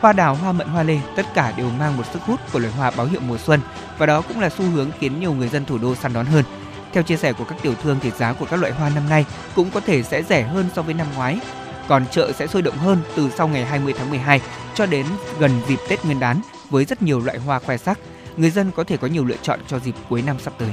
[0.00, 2.72] Hoa đào, hoa mận, hoa lê tất cả đều mang một sức hút của loài
[2.72, 3.60] hoa báo hiệu mùa xuân
[3.98, 6.44] và đó cũng là xu hướng khiến nhiều người dân thủ đô săn đón hơn.
[6.92, 9.24] Theo chia sẻ của các tiểu thương thì giá của các loại hoa năm nay
[9.54, 11.40] cũng có thể sẽ rẻ hơn so với năm ngoái.
[11.88, 14.40] Còn chợ sẽ sôi động hơn từ sau ngày 20 tháng 12
[14.74, 15.06] cho đến
[15.38, 16.40] gần dịp Tết Nguyên đán
[16.70, 17.98] với rất nhiều loại hoa khoe sắc.
[18.36, 20.70] Người dân có thể có nhiều lựa chọn cho dịp cuối năm sắp tới.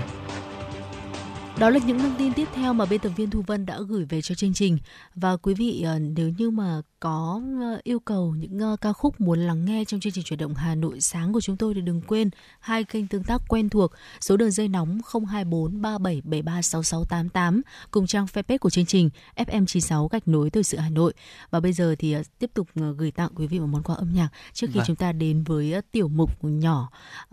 [1.59, 4.05] Đó là những thông tin tiếp theo mà biên tập viên Thu Vân đã gửi
[4.09, 4.77] về cho chương trình.
[5.15, 9.21] Và quý vị ờ, nếu như mà có ờ, yêu cầu những ờ, ca khúc
[9.21, 11.81] muốn lắng nghe trong chương trình chuyển động Hà Nội sáng của chúng tôi thì
[11.81, 17.61] đừng quên hai kênh tương tác quen thuộc số đường dây nóng 024 3773 6688
[17.91, 21.13] cùng trang fanpage của chương trình FM96 gạch nối từ sự Hà Nội.
[21.49, 24.29] Và bây giờ thì tiếp tục gửi tặng quý vị một món quà âm nhạc
[24.53, 24.85] trước khi vâng.
[24.87, 26.89] chúng ta đến với tiểu mục nhỏ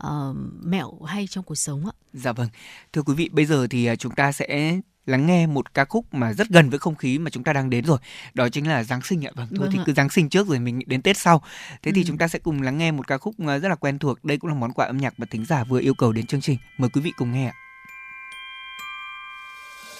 [0.06, 1.92] uh, mẹo hay trong cuộc sống ạ.
[2.12, 2.48] Dạ vâng.
[2.92, 6.32] Thưa quý vị, bây giờ thì chúng ta sẽ lắng nghe một ca khúc mà
[6.32, 7.98] rất gần với không khí mà chúng ta đang đến rồi.
[8.34, 9.30] Đó chính là giáng sinh ạ.
[9.34, 9.82] Vâng thôi vâng thì ạ.
[9.86, 11.42] cứ giáng sinh trước rồi mình đến tết sau.
[11.82, 11.92] Thế ừ.
[11.94, 14.24] thì chúng ta sẽ cùng lắng nghe một ca khúc ờ, rất là quen thuộc.
[14.24, 16.40] Đây cũng là món quà âm nhạc mà thính giả vừa yêu cầu đến chương
[16.40, 16.58] trình.
[16.78, 17.54] Mời quý vị cùng nghe ạ.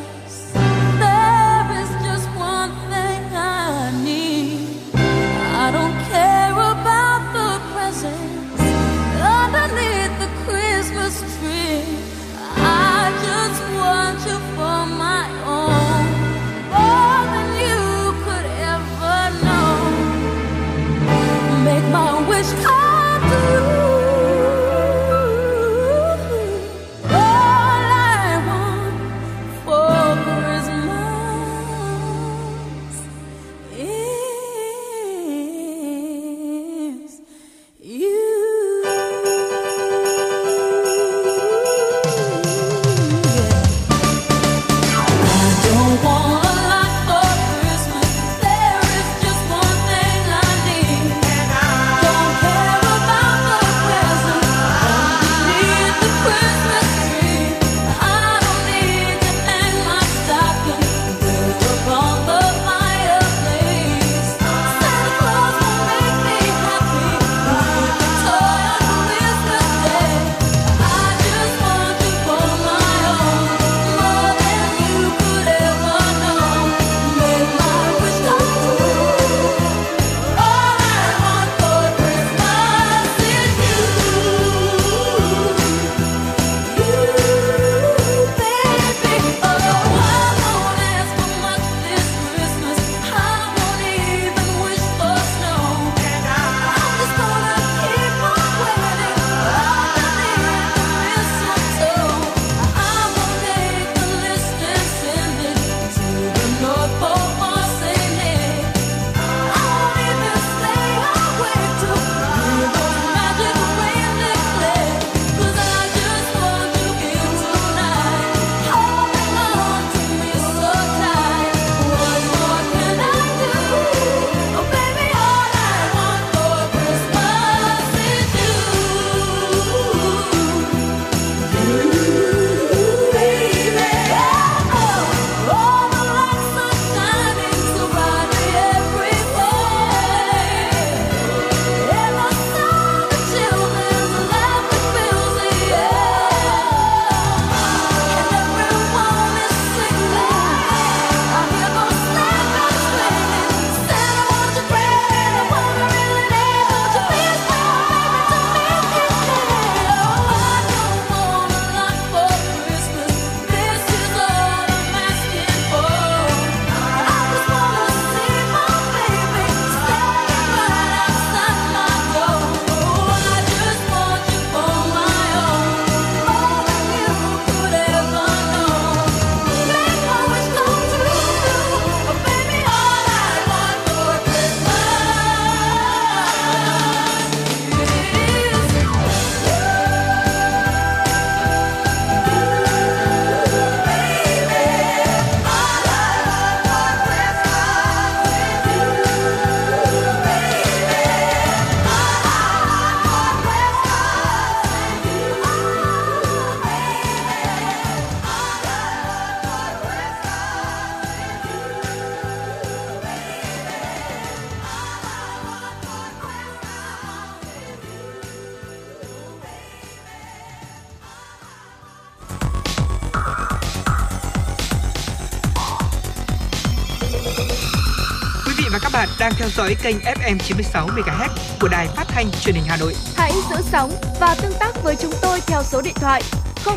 [229.57, 231.29] dõi kênh FM 96 MHz
[231.61, 232.94] của đài phát thanh truyền hình Hà Nội.
[233.17, 233.90] Hãy giữ sóng
[234.21, 236.23] và tương tác với chúng tôi theo số điện thoại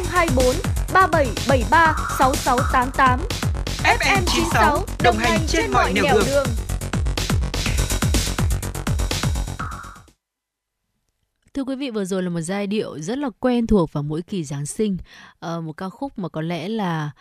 [0.10, 0.46] 024
[0.94, 3.20] 3773 6688.
[3.84, 6.24] FM 96 đồng hành trên mọi nẻo đường.
[6.26, 6.48] đường.
[11.54, 14.22] Thưa quý vị, vừa rồi là một giai điệu rất là quen thuộc vào mỗi
[14.22, 14.98] kỳ Giáng sinh.
[15.40, 17.12] À, một ca khúc mà có lẽ là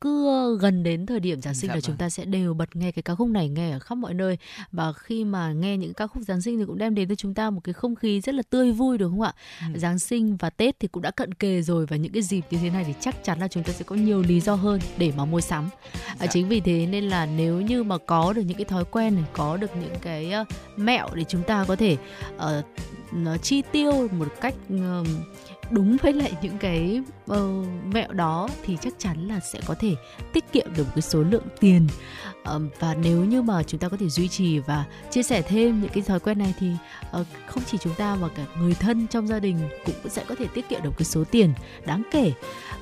[0.00, 1.82] cứ gần đến thời điểm Giáng sinh dạ là vâng.
[1.82, 4.38] chúng ta sẽ đều bật nghe cái ca khúc này nghe ở khắp mọi nơi
[4.72, 7.34] và khi mà nghe những ca khúc Giáng sinh thì cũng đem đến cho chúng
[7.34, 9.32] ta một cái không khí rất là tươi vui đúng không ạ?
[9.74, 9.78] Ừ.
[9.78, 12.58] Giáng sinh và Tết thì cũng đã cận kề rồi và những cái dịp như
[12.58, 15.12] thế này thì chắc chắn là chúng ta sẽ có nhiều lý do hơn để
[15.16, 15.68] mà mua sắm.
[15.92, 16.14] À, dạ.
[16.18, 19.14] À, chính vì thế nên là nếu như mà có được những cái thói quen
[19.14, 21.96] này, có được những cái uh, mẹo để chúng ta có thể
[22.36, 25.06] uh, chi tiêu một cách uh,
[25.70, 27.00] đúng với lại những cái
[27.30, 27.36] uh,
[27.84, 29.94] mẹo đó thì chắc chắn là sẽ có thể
[30.32, 31.86] tiết kiệm được một cái số lượng tiền
[32.78, 35.90] và nếu như mà chúng ta có thể duy trì và chia sẻ thêm những
[35.94, 36.70] cái thói quen này thì
[37.10, 40.34] ờ, không chỉ chúng ta mà cả người thân trong gia đình cũng sẽ có
[40.34, 41.52] thể tiết kiệm được cái số tiền
[41.86, 42.32] đáng kể.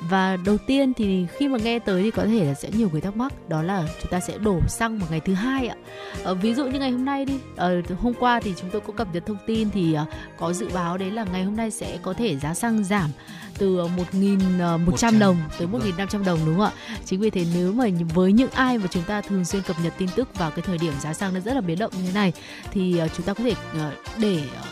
[0.01, 3.01] Và đầu tiên thì khi mà nghe tới thì có thể là sẽ nhiều người
[3.01, 5.77] thắc mắc, đó là chúng ta sẽ đổ xăng vào ngày thứ hai ạ.
[6.25, 8.97] Ờ, ví dụ như ngày hôm nay đi ờ, hôm qua thì chúng tôi cũng
[8.97, 9.97] cập nhật thông tin thì
[10.39, 13.11] có dự báo đấy là ngày hôm nay sẽ có thể giá xăng giảm
[13.59, 13.77] từ
[14.13, 16.25] 1.100 đồng tới 1.500 vâng.
[16.25, 16.73] đồng đúng không ạ?
[17.05, 17.85] Chính vì thế nếu mà
[18.15, 20.79] với những ai mà chúng ta thường xuyên cập nhật tin tức vào cái thời
[20.79, 22.33] điểm giá xăng nó rất là biến động như thế này
[22.71, 24.63] thì ờ, chúng ta có thể ờ, để ờ,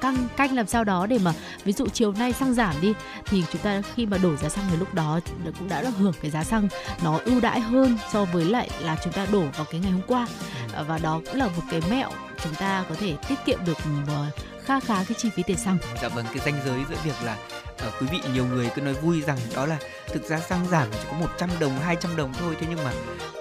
[0.00, 1.32] căng canh làm sao đó để mà
[1.64, 2.94] ví dụ chiều nay xăng giảm đi
[3.26, 5.20] thì chúng ta khi mà đổ giá xăng thì lúc đó
[5.58, 6.68] cũng đã được hưởng cái giá xăng
[7.04, 10.02] nó ưu đãi hơn so với lại là chúng ta đổ vào cái ngày hôm
[10.06, 10.26] qua
[10.76, 10.84] ừ.
[10.88, 12.10] và đó cũng là một cái mẹo
[12.44, 13.78] chúng ta có thể tiết kiệm được
[14.64, 15.78] kha khá cái chi phí tiền xăng.
[16.02, 17.36] Dạ vâng, cái ranh giới giữa việc là
[17.86, 20.88] uh, quý vị nhiều người cứ nói vui rằng đó là thực ra xăng giảm
[20.92, 22.92] chỉ có 100 đồng, 200 đồng thôi thế nhưng mà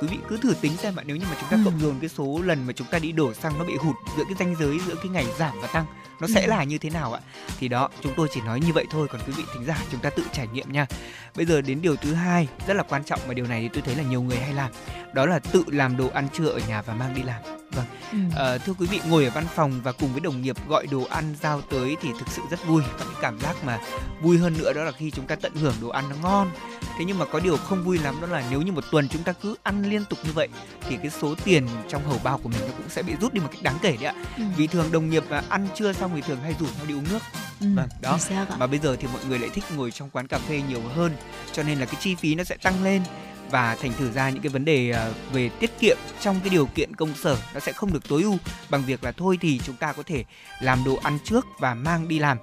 [0.02, 1.62] quý vị cứ thử tính xem ạ nếu như mà chúng ta ừ.
[1.66, 4.24] cộng dồn cái số lần mà chúng ta đi đổ xăng nó bị hụt giữa
[4.24, 5.86] cái ranh giới giữa cái ngày giảm và tăng
[6.24, 7.22] nó sẽ là như thế nào ạ?
[7.60, 10.00] Thì đó, chúng tôi chỉ nói như vậy thôi còn quý vị thính giả chúng
[10.00, 10.86] ta tự trải nghiệm nha.
[11.36, 13.82] Bây giờ đến điều thứ hai rất là quan trọng mà điều này thì tôi
[13.82, 14.72] thấy là nhiều người hay làm
[15.14, 18.18] đó là tự làm đồ ăn trưa ở nhà và mang đi làm vâng ừ.
[18.36, 21.04] à, thưa quý vị ngồi ở văn phòng và cùng với đồng nghiệp gọi đồ
[21.10, 23.80] ăn giao tới thì thực sự rất vui và cái cảm giác mà
[24.22, 26.50] vui hơn nữa đó là khi chúng ta tận hưởng đồ ăn nó ngon
[26.98, 29.24] thế nhưng mà có điều không vui lắm đó là nếu như một tuần chúng
[29.24, 30.48] ta cứ ăn liên tục như vậy
[30.90, 33.42] thì cái số tiền trong hầu bao của mình nó cũng sẽ bị rút đi
[33.42, 34.44] một cách đáng kể đấy ạ ừ.
[34.58, 37.06] vì thường đồng nghiệp và ăn trưa xong thì thường hay rủ nhau đi uống
[37.10, 37.20] nước
[37.62, 37.68] ừ.
[37.76, 38.18] vâng đó
[38.58, 41.12] mà bây giờ thì mọi người lại thích ngồi trong quán cà phê nhiều hơn
[41.52, 43.02] cho nên là cái chi phí nó sẽ tăng lên
[43.54, 46.66] và thành thử ra những cái vấn đề ờ, về tiết kiệm trong cái điều
[46.66, 48.38] kiện công sở nó sẽ không được tối ưu
[48.70, 50.24] bằng việc là thôi thì chúng ta có thể
[50.60, 52.38] làm đồ ăn trước và mang đi làm.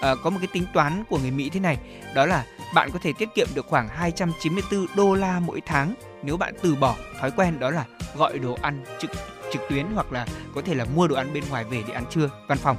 [0.00, 1.78] À, có một cái tính toán của người Mỹ thế này,
[2.14, 2.44] đó là
[2.74, 6.74] bạn có thể tiết kiệm được khoảng 294 đô la mỗi tháng nếu bạn từ
[6.74, 7.84] bỏ thói quen đó là
[8.16, 9.10] gọi đồ ăn trực
[9.52, 12.04] trực tuyến hoặc là có thể là mua đồ ăn bên ngoài về để ăn
[12.10, 12.76] trưa văn phòng.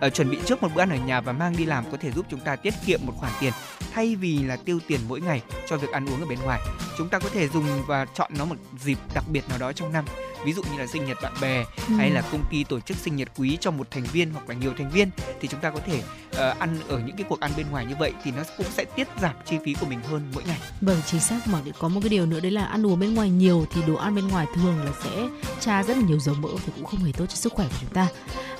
[0.00, 2.10] À, chuẩn bị trước một bữa ăn ở nhà và mang đi làm có thể
[2.10, 3.52] giúp chúng ta tiết kiệm một khoản tiền
[3.92, 6.60] thay vì là tiêu tiền mỗi ngày cho việc ăn uống ở bên ngoài
[6.98, 9.92] chúng ta có thể dùng và chọn nó một dịp đặc biệt nào đó trong
[9.92, 10.04] năm
[10.46, 11.94] ví dụ như là sinh nhật bạn bè ừ.
[11.96, 14.54] hay là công ty tổ chức sinh nhật quý cho một thành viên hoặc là
[14.54, 17.50] nhiều thành viên thì chúng ta có thể uh, ăn ở những cái cuộc ăn
[17.56, 20.22] bên ngoài như vậy thì nó cũng sẽ tiết giảm chi phí của mình hơn
[20.34, 20.58] mỗi ngày.
[20.80, 23.30] Vâng chính xác mà có một cái điều nữa đấy là ăn uống bên ngoài
[23.30, 25.28] nhiều thì đồ ăn bên ngoài thường là sẽ
[25.60, 27.76] tra rất là nhiều dầu mỡ thì cũng không hề tốt cho sức khỏe của
[27.80, 28.08] chúng ta.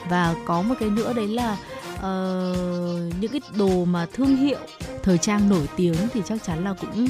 [0.09, 1.57] Và có một cái nữa đấy là
[1.95, 2.03] uh,
[3.21, 4.59] những cái đồ mà thương hiệu
[5.03, 7.09] thời trang nổi tiếng thì chắc chắn là cũng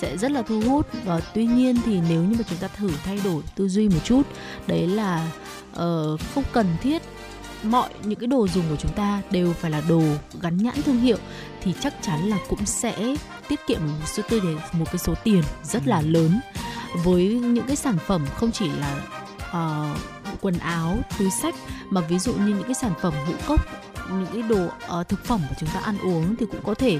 [0.00, 0.86] sẽ rất là thu hút.
[1.04, 4.00] Và tuy nhiên thì nếu như mà chúng ta thử thay đổi tư duy một
[4.04, 4.22] chút
[4.66, 5.30] đấy là
[5.72, 7.02] uh, không cần thiết
[7.62, 10.02] mọi những cái đồ dùng của chúng ta đều phải là đồ
[10.40, 11.18] gắn nhãn thương hiệu
[11.62, 13.16] thì chắc chắn là cũng sẽ
[13.48, 16.40] tiết kiệm một số tư để một cái số tiền rất là lớn.
[17.04, 19.00] Với những cái sản phẩm không chỉ là
[19.50, 19.98] uh,
[20.40, 21.54] quần áo túi sách
[21.90, 23.60] mà ví dụ như những cái sản phẩm ngũ cốc
[24.10, 24.66] những cái đồ
[25.00, 26.98] uh, thực phẩm mà chúng ta ăn uống thì cũng có thể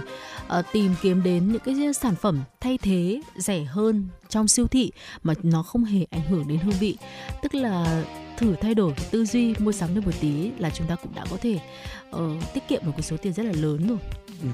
[0.58, 4.92] uh, tìm kiếm đến những cái sản phẩm thay thế rẻ hơn trong siêu thị
[5.22, 6.96] mà nó không hề ảnh hưởng đến hương vị.
[7.42, 8.04] Tức là
[8.36, 11.24] thử thay đổi tư duy mua sắm được một tí là chúng ta cũng đã
[11.30, 11.60] có thể
[12.16, 13.98] uh, tiết kiệm được một số tiền rất là lớn rồi.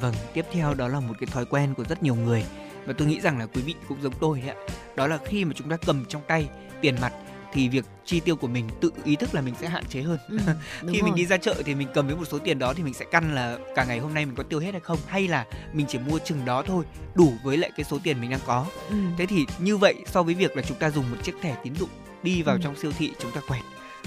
[0.00, 2.44] Vâng tiếp theo đó là một cái thói quen của rất nhiều người.
[2.86, 4.56] Và tôi nghĩ rằng là quý vị cũng giống tôi đấy ạ.
[4.96, 6.48] Đó là khi mà chúng ta cầm trong tay
[6.80, 7.12] tiền mặt
[7.52, 10.18] thì việc chi tiêu của mình tự ý thức là mình sẽ hạn chế hơn.
[10.28, 10.38] Ừ,
[10.80, 11.02] khi rồi.
[11.02, 13.04] mình đi ra chợ thì mình cầm với một số tiền đó thì mình sẽ
[13.10, 15.86] căn là cả ngày hôm nay mình có tiêu hết hay không hay là mình
[15.88, 16.84] chỉ mua chừng đó thôi
[17.14, 18.66] đủ với lại cái số tiền mình đang có.
[18.88, 18.96] Ừ.
[19.18, 21.74] thế thì như vậy so với việc là chúng ta dùng một chiếc thẻ tín
[21.74, 21.90] dụng
[22.22, 22.60] đi vào ừ.
[22.64, 23.62] trong siêu thị chúng ta quẹt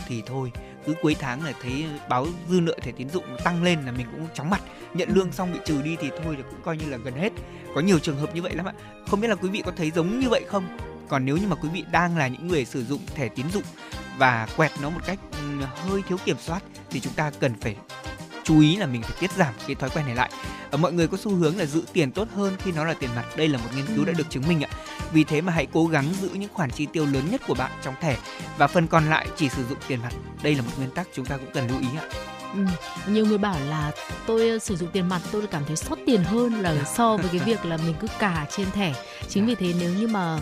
[0.08, 0.52] thì thôi
[0.86, 4.08] cứ cuối tháng là thấy báo dư nợ thẻ tín dụng tăng lên là mình
[4.12, 4.62] cũng chóng mặt.
[4.94, 7.34] Nhận lương xong bị trừ đi thì thôi là cũng coi như là gần hết.
[7.76, 8.74] Có nhiều trường hợp như vậy lắm ạ.
[9.08, 10.78] Không biết là quý vị có thấy giống như vậy không
[11.10, 13.64] còn nếu như mà quý vị đang là những người sử dụng thẻ tín dụng
[14.18, 17.76] và quẹt nó một cách ừ, hơi thiếu kiểm soát thì chúng ta cần phải
[18.44, 20.32] chú ý là mình phải tiết giảm cái thói quen này lại.
[20.72, 23.10] Ở mọi người có xu hướng là giữ tiền tốt hơn khi nó là tiền
[23.16, 23.26] mặt.
[23.38, 24.18] Đây là một nghiên cứu đã ừ.
[24.18, 24.70] được chứng minh ạ.
[25.14, 27.72] Vì thế mà hãy cố gắng giữ những khoản chi tiêu lớn nhất của bạn
[27.84, 28.18] trong thẻ
[28.58, 30.14] và phần còn lại chỉ sử dụng tiền mặt.
[30.44, 32.62] Đây là một nguyên tắc chúng ta cũng cần lưu ý ạ Ừ.
[33.08, 33.92] nhiều người bảo là
[34.26, 37.30] tôi ờ, sử dụng tiền mặt tôi cảm thấy sót tiền hơn là so với
[37.32, 38.94] cái việc là mình cứ cả trên thẻ.
[39.30, 40.40] Chính vì thế nếu như mà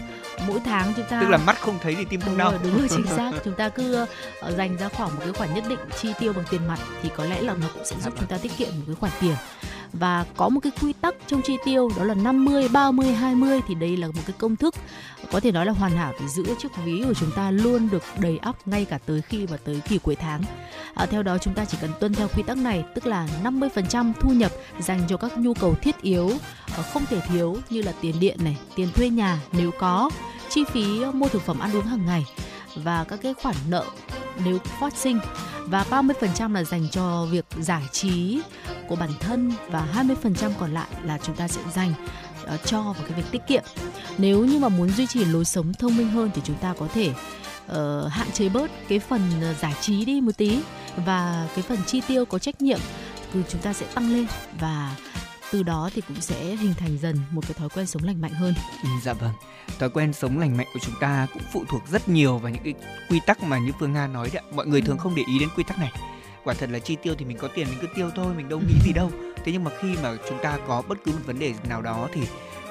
[0.47, 2.53] mỗi tháng chúng ta tức là mắt không thấy thì tim không đau.
[2.63, 3.31] đúng rồi chính xác.
[3.45, 4.09] Chúng ta cứ uh,
[4.57, 7.25] dành ra khoảng một cái khoản nhất định chi tiêu bằng tiền mặt thì có
[7.25, 9.35] lẽ là nó cũng sẽ giúp chúng ta tiết kiệm một cái khoản tiền
[9.93, 13.75] và có một cái quy tắc trong chi tiêu đó là 50 30 20 thì
[13.75, 14.75] đây là một cái công thức
[15.31, 18.03] có thể nói là hoàn hảo để giữ chiếc ví của chúng ta luôn được
[18.19, 20.41] đầy ắp ngay cả tới khi mà tới kỳ cuối tháng.
[20.93, 24.13] À, theo đó chúng ta chỉ cần tuân theo quy tắc này tức là 50%
[24.19, 26.31] thu nhập dành cho các nhu cầu thiết yếu
[26.77, 30.09] à, không thể thiếu như là tiền điện này, tiền thuê nhà nếu có,
[30.49, 32.25] chi phí mua thực phẩm ăn uống hàng ngày
[32.75, 33.85] và các cái khoản nợ
[34.45, 35.19] nếu phát sinh
[35.65, 38.41] và 30% là dành cho việc giải trí
[38.87, 41.93] của bản thân và 20% còn lại là chúng ta sẽ dành
[42.43, 43.63] uh, cho vào cái việc tiết kiệm.
[44.17, 46.87] Nếu như mà muốn duy trì lối sống thông minh hơn thì chúng ta có
[46.93, 49.21] thể uh, hạn chế bớt cái phần
[49.51, 50.59] uh, giải trí đi một tí
[51.05, 52.79] và cái phần chi tiêu có trách nhiệm
[53.33, 54.27] thì chúng ta sẽ tăng lên
[54.59, 54.95] và
[55.53, 58.31] từ đó thì cũng sẽ hình thành dần một cái thói quen sống lành mạnh
[58.31, 58.53] hơn.
[58.83, 59.31] Ừ, dạ vâng,
[59.79, 62.63] thói quen sống lành mạnh của chúng ta cũng phụ thuộc rất nhiều vào những
[62.63, 62.73] cái
[63.09, 64.43] quy tắc mà như Phương Nga nói đấy.
[64.55, 65.91] Mọi người thường không để ý đến quy tắc này.
[66.43, 68.59] Quả thật là chi tiêu thì mình có tiền mình cứ tiêu thôi, mình đâu
[68.59, 69.11] nghĩ gì đâu.
[69.45, 72.07] Thế nhưng mà khi mà chúng ta có bất cứ một vấn đề nào đó
[72.13, 72.21] thì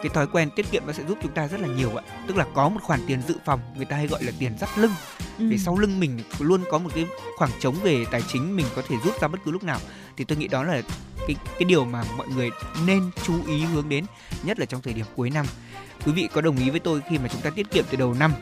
[0.02, 2.36] cái thói quen tiết kiệm nó sẽ giúp chúng ta rất là nhiều ạ tức
[2.36, 4.90] là có một khoản tiền dự phòng người ta hay gọi là tiền dắt lưng
[5.38, 5.44] ừ.
[5.50, 7.06] để sau lưng mình luôn có một cái
[7.36, 9.78] khoảng trống về tài chính mình có thể rút ra bất cứ lúc nào
[10.16, 10.82] thì tôi nghĩ đó là
[11.26, 12.50] cái cái điều mà mọi người
[12.86, 14.04] nên chú ý hướng đến,
[14.42, 15.46] nhất là trong thời điểm cuối năm.
[16.06, 18.14] Quý vị có đồng ý với tôi khi mà chúng ta tiết kiệm từ đầu
[18.14, 18.32] năm?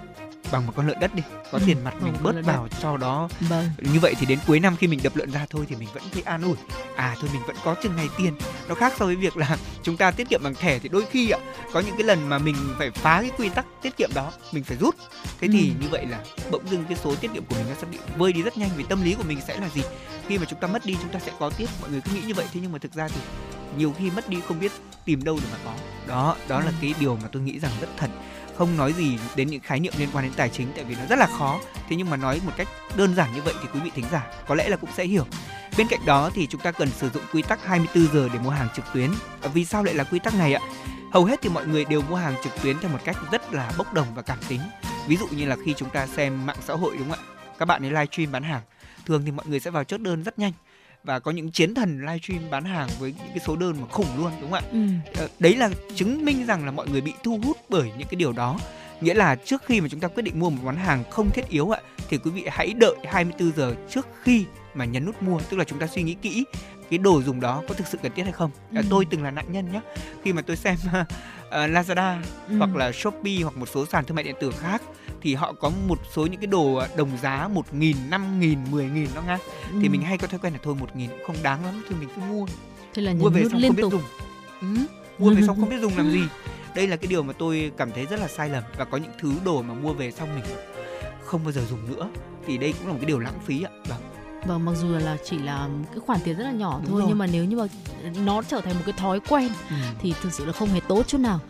[0.53, 1.23] Bằng một con lợn đất đi.
[1.53, 2.77] Có ừ, tiền mặt mình bớt vào đất.
[2.83, 3.29] cho đó.
[3.41, 3.71] Vâng.
[3.79, 6.03] như vậy thì đến cuối năm khi mình đập lợn ra thôi thì mình vẫn
[6.13, 6.55] thấy an ủi.
[6.97, 8.35] À thôi mình vẫn có chừng ngày tiền.
[8.69, 11.31] Nó khác so với việc là chúng ta tiết kiệm bằng thẻ thì đôi khi
[11.31, 11.39] ạ
[11.73, 14.65] có những cái lần mà mình phải phá cái quy tắc tiết kiệm đó mình
[14.65, 14.95] phải rút.
[15.41, 15.53] Thế ừ.
[15.53, 17.99] thì như vậy là bỗng dưng cái số tiết kiệm của mình nó sẽ bị
[18.17, 19.83] vơi đi rất nhanh vì tâm lý của mình sẽ là gì?
[20.29, 21.69] Khi mà chúng ta mất đi chúng ta sẽ có tiếp.
[21.81, 23.21] Mọi người cứ nghĩ như vậy thế nhưng mà thực ra thì
[23.77, 24.73] nhiều khi mất đi không biết
[25.05, 25.75] tìm đâu để mà có.
[26.07, 26.75] Đó đó là ừ.
[26.81, 28.11] cái điều mà tôi nghĩ rằng rất thật
[28.57, 31.07] không nói gì đến những khái niệm liên quan đến tài chính tại vì nó
[31.09, 31.61] rất là khó.
[31.89, 34.27] Thế nhưng mà nói một cách đơn giản như vậy thì quý vị thính giả
[34.47, 35.25] có lẽ là cũng sẽ hiểu.
[35.79, 38.51] Bên cạnh đó thì chúng ta cần sử dụng quy tắc 24 giờ để mua
[38.51, 39.11] hàng trực tuyến.
[39.43, 40.61] À, vì sao lại là quy tắc này ạ?
[41.13, 43.73] Hầu hết thì mọi người đều mua hàng trực tuyến theo một cách rất là
[43.79, 44.61] bốc đồng và cảm tính.
[45.09, 47.25] Ví dụ như là khi chúng ta xem mạng xã hội, đúng không ạ?
[47.59, 48.63] Các bạn ấy livestream bán hàng.
[49.07, 50.53] Thường thì mọi người sẽ vào chốt đơn rất nhanh
[51.05, 54.19] và có những chiến thần livestream bán hàng với những cái số đơn mà khủng
[54.19, 54.71] luôn đúng không ạ?
[54.73, 54.79] Ừ.
[55.17, 58.17] Ờ, đấy là chứng minh rằng là mọi người bị thu hút bởi những cái
[58.17, 58.59] điều đó.
[59.01, 61.49] Nghĩa là trước khi mà chúng ta quyết định mua một món hàng không thiết
[61.49, 64.45] yếu ạ thì quý vị hãy đợi 24 giờ trước khi
[64.75, 66.45] mà nhấn nút mua, tức là chúng ta suy nghĩ kỹ
[66.91, 68.51] cái đồ dùng đó có thực sự cần thiết hay không.
[68.75, 68.83] Ừ.
[68.91, 69.81] tôi từng là nạn nhân nhé.
[70.25, 70.93] Khi mà tôi xem uh,
[71.51, 72.17] Lazada
[72.49, 72.57] ừ.
[72.59, 74.83] hoặc là Shopee hoặc một số sàn thương mại điện tử khác
[75.23, 78.85] thì họ có một số những cái đồ đồng giá một nghìn năm nghìn mười
[78.85, 79.39] nghìn đó nghe
[79.73, 79.79] ừ.
[79.83, 82.09] thì mình hay có thói quen là thôi một nghìn không đáng lắm thì mình
[82.17, 82.47] cứ mua.
[82.95, 83.93] Thế là mua về xong không biết tục.
[83.93, 84.03] dùng.
[84.61, 84.67] Ừ,
[85.19, 86.23] mua về xong không biết dùng làm gì.
[86.75, 89.13] Đây là cái điều mà tôi cảm thấy rất là sai lầm và có những
[89.21, 90.45] thứ đồ mà mua về xong mình
[91.25, 92.11] không bao giờ dùng nữa.
[92.47, 93.71] Thì đây cũng là một cái điều lãng phí ạ.
[93.89, 94.10] Vâng
[94.47, 97.09] Vâng, mặc dù là chỉ là cái khoản tiền rất là nhỏ Đúng thôi rồi.
[97.09, 97.67] nhưng mà nếu như mà
[98.25, 99.77] nó trở thành một cái thói quen ừ.
[100.01, 101.41] thì thực sự là không hề tốt chút nào.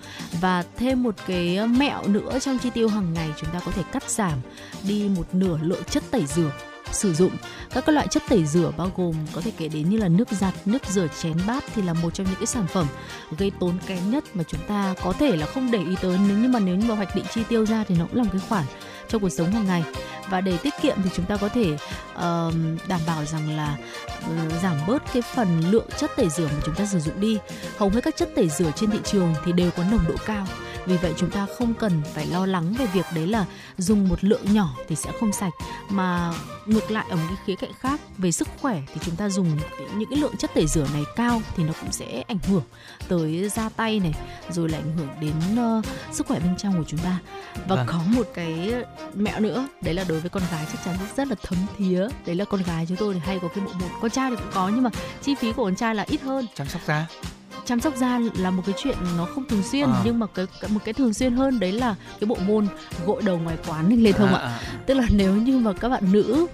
[0.41, 3.83] Và thêm một cái mẹo nữa trong chi tiêu hàng ngày chúng ta có thể
[3.93, 4.39] cắt giảm
[4.83, 6.51] đi một nửa lượng chất tẩy rửa
[6.93, 7.31] sử dụng
[7.71, 10.55] các loại chất tẩy rửa bao gồm có thể kể đến như là nước giặt,
[10.65, 12.87] nước rửa chén bát thì là một trong những cái sản phẩm
[13.39, 16.39] gây tốn kém nhất mà chúng ta có thể là không để ý tới nếu
[16.39, 18.31] như mà nếu như mà hoạch định chi tiêu ra thì nó cũng là một
[18.33, 18.65] cái khoản
[19.11, 19.85] trong cuộc sống hàng ngày.
[20.31, 21.73] Và để tiết kiệm thì chúng ta có thể
[22.15, 22.55] uh,
[22.89, 23.77] đảm bảo rằng là
[24.19, 27.39] uh, giảm bớt cái phần lượng chất tẩy rửa mà chúng ta sử dụng đi.
[27.79, 30.47] Hầu hết các chất tẩy rửa trên thị trường thì đều có nồng độ cao
[30.91, 33.45] vì vậy chúng ta không cần phải lo lắng về việc đấy là
[33.79, 35.53] dùng một lượng nhỏ thì sẽ không sạch.
[35.89, 36.33] Mà
[36.67, 39.59] ngược lại ở một cái khía cạnh khác về sức khỏe thì chúng ta dùng
[39.97, 42.63] những cái lượng chất tẩy rửa này cao thì nó cũng sẽ ảnh hưởng
[43.09, 44.15] tới da tay này
[44.51, 45.35] rồi lại ảnh hưởng đến
[45.79, 47.19] uh, sức khỏe bên trong của chúng ta.
[47.69, 47.87] Và vâng.
[47.87, 48.75] có một cái
[49.15, 52.09] mẹo nữa đấy là đối với con gái chắc chắn rất là thấm thía.
[52.27, 54.37] Đấy là con gái chúng tôi thì hay có cái bộ một con trai thì
[54.37, 54.91] cũng có nhưng mà
[55.23, 56.47] chi phí của con trai là ít hơn.
[56.55, 57.07] Chăm sóc da
[57.65, 60.03] chăm sóc da là một cái chuyện nó không thường xuyên à.
[60.05, 62.67] nhưng mà cái một cái thường xuyên hơn đấy là cái bộ môn
[63.07, 64.61] gội đầu ngoài quán anh lê thông à, ạ à.
[64.87, 66.47] tức là nếu như mà các bạn nữ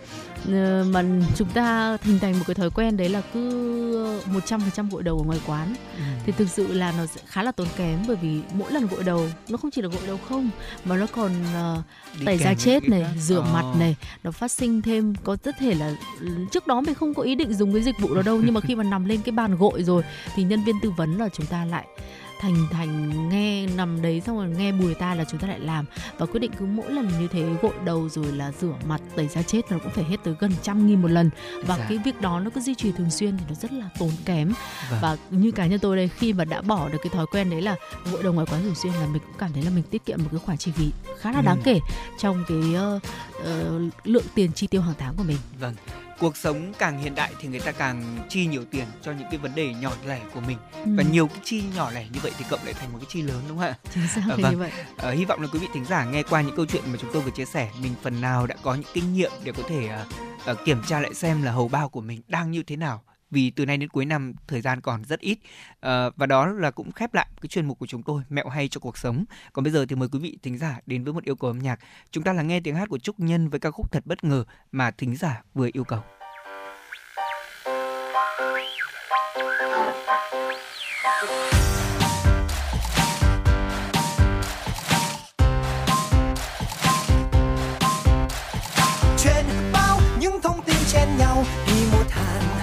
[0.93, 1.05] mà
[1.37, 5.25] chúng ta hình thành một cái thói quen đấy là cứ 100% gội đầu ở
[5.25, 6.03] ngoài quán ừ.
[6.27, 9.05] thì thực sự là nó sẽ khá là tốn kém bởi vì mỗi lần gội
[9.05, 10.51] đầu nó không chỉ là gội đầu không
[10.85, 11.33] mà nó còn
[11.79, 13.47] uh, tẩy da chết này, rửa oh.
[13.53, 15.97] mặt này, nó phát sinh thêm có rất thể là
[16.53, 18.61] trước đó mình không có ý định dùng cái dịch vụ đó đâu nhưng mà
[18.61, 20.03] khi mà nằm lên cái bàn gội rồi
[20.37, 21.87] thì nhân viên tư vấn là chúng ta lại
[22.41, 25.85] thành thành nghe nằm đấy xong rồi nghe bùi ta là chúng ta lại làm
[26.19, 29.29] và quyết định cứ mỗi lần như thế gội đầu rồi là rửa mặt tẩy
[29.29, 31.31] da chết nó cũng phải hết tới gần trăm nghìn một lần
[31.67, 31.87] và dạ.
[31.89, 34.53] cái việc đó nó cứ duy trì thường xuyên thì nó rất là tốn kém
[34.91, 35.01] vâng.
[35.03, 37.63] và như cá nhân tôi đây khi mà đã bỏ được cái thói quen đấy
[37.63, 37.77] là
[38.13, 40.19] gội đầu ngoài quán thường xuyên là mình cũng cảm thấy là mình tiết kiệm
[40.23, 41.45] một cái khoản chi phí khá là ừ.
[41.47, 41.79] đáng kể
[42.19, 42.59] trong cái
[42.97, 43.03] uh,
[43.41, 45.75] uh, lượng tiền chi tiêu hàng tháng của mình vâng
[46.19, 49.39] cuộc sống càng hiện đại thì người ta càng chi nhiều tiền cho những cái
[49.39, 50.91] vấn đề nhỏ lẻ của mình ừ.
[50.97, 53.23] và nhiều cái chi nhỏ lẻ như vậy thì cộng lại thành một cái chi
[53.23, 53.79] lớn đúng không ạ?
[53.95, 54.53] Chính xác à, vâng.
[54.53, 54.71] như vậy.
[54.97, 57.11] À, hy vọng là quý vị thính giả nghe qua những câu chuyện mà chúng
[57.13, 59.89] tôi vừa chia sẻ mình phần nào đã có những kinh nghiệm để có thể
[60.03, 63.03] uh, uh, kiểm tra lại xem là hầu bao của mình đang như thế nào
[63.31, 65.39] vì từ nay đến cuối năm thời gian còn rất ít.
[65.81, 68.69] À, và đó là cũng khép lại cái chuyên mục của chúng tôi mẹo hay
[68.69, 69.25] cho cuộc sống.
[69.53, 71.59] Còn bây giờ thì mời quý vị thính giả đến với một yêu cầu âm
[71.59, 71.79] nhạc.
[72.11, 74.45] Chúng ta là nghe tiếng hát của trúc nhân với ca khúc thật bất ngờ
[74.73, 76.01] mà thính giả vừa yêu cầu.
[89.19, 92.56] Truyền bao những thông tin chen nhau như một hạt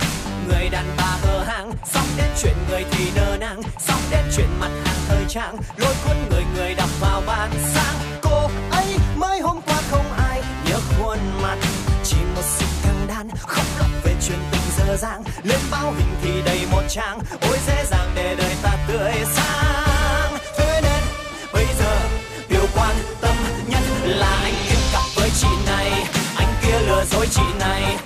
[0.48, 3.62] người đàn bà hờ hàng, xong đến chuyện người thì nơ nang.
[3.80, 5.58] Xong đến chuyện mặt hàng thời trang.
[5.78, 7.96] Lôi cuốn người người đọc vào bàn sáng.
[8.22, 11.58] Cô ấy mới hôm qua không ai nhớ khuôn mặt.
[12.04, 16.16] Chỉ một sự căng đan khóc lóc về chuyện tình dơ dàng lên bao hình
[16.24, 17.20] thì đầy một trang.
[17.42, 20.38] Ôi dễ dàng để đời ta tươi sáng.
[20.58, 21.04] Thế nên
[21.54, 21.98] bây giờ
[22.50, 23.36] điều quan tâm
[23.68, 25.92] nhất là anh kiếm cặp với chị này.
[26.36, 27.98] Anh kia lừa dối chị này.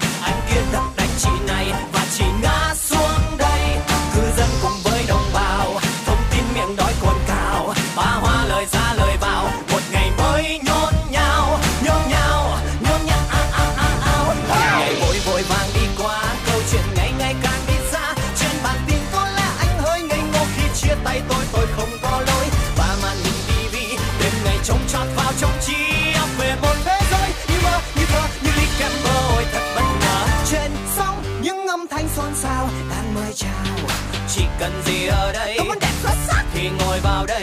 [36.58, 37.36] Khi thì ngồi vào đây.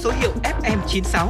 [0.00, 1.28] Số hiệu FM96.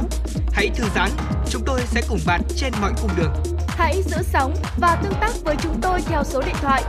[0.51, 1.09] Hãy thư giãn,
[1.49, 3.33] chúng tôi sẽ cùng bạn trên mọi cung đường.
[3.67, 6.83] Hãy giữ sóng và tương tác với chúng tôi theo số điện thoại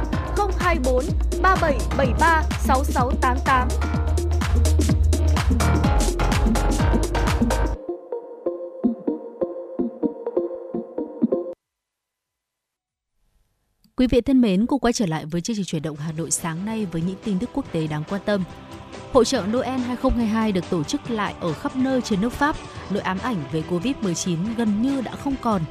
[0.59, 1.05] 024
[1.43, 3.69] 3773 6688.
[13.97, 16.31] Quý vị thân mến, cùng quay trở lại với chương trình chuyển động Hà Nội
[16.31, 18.45] sáng nay với những tin tức quốc tế đáng quan tâm.
[19.13, 22.57] Hội trợ Noel 2022 được tổ chức lại ở khắp nơi trên nước Pháp.
[22.91, 25.63] Nỗi ám ảnh về Covid-19 gần như đã không còn,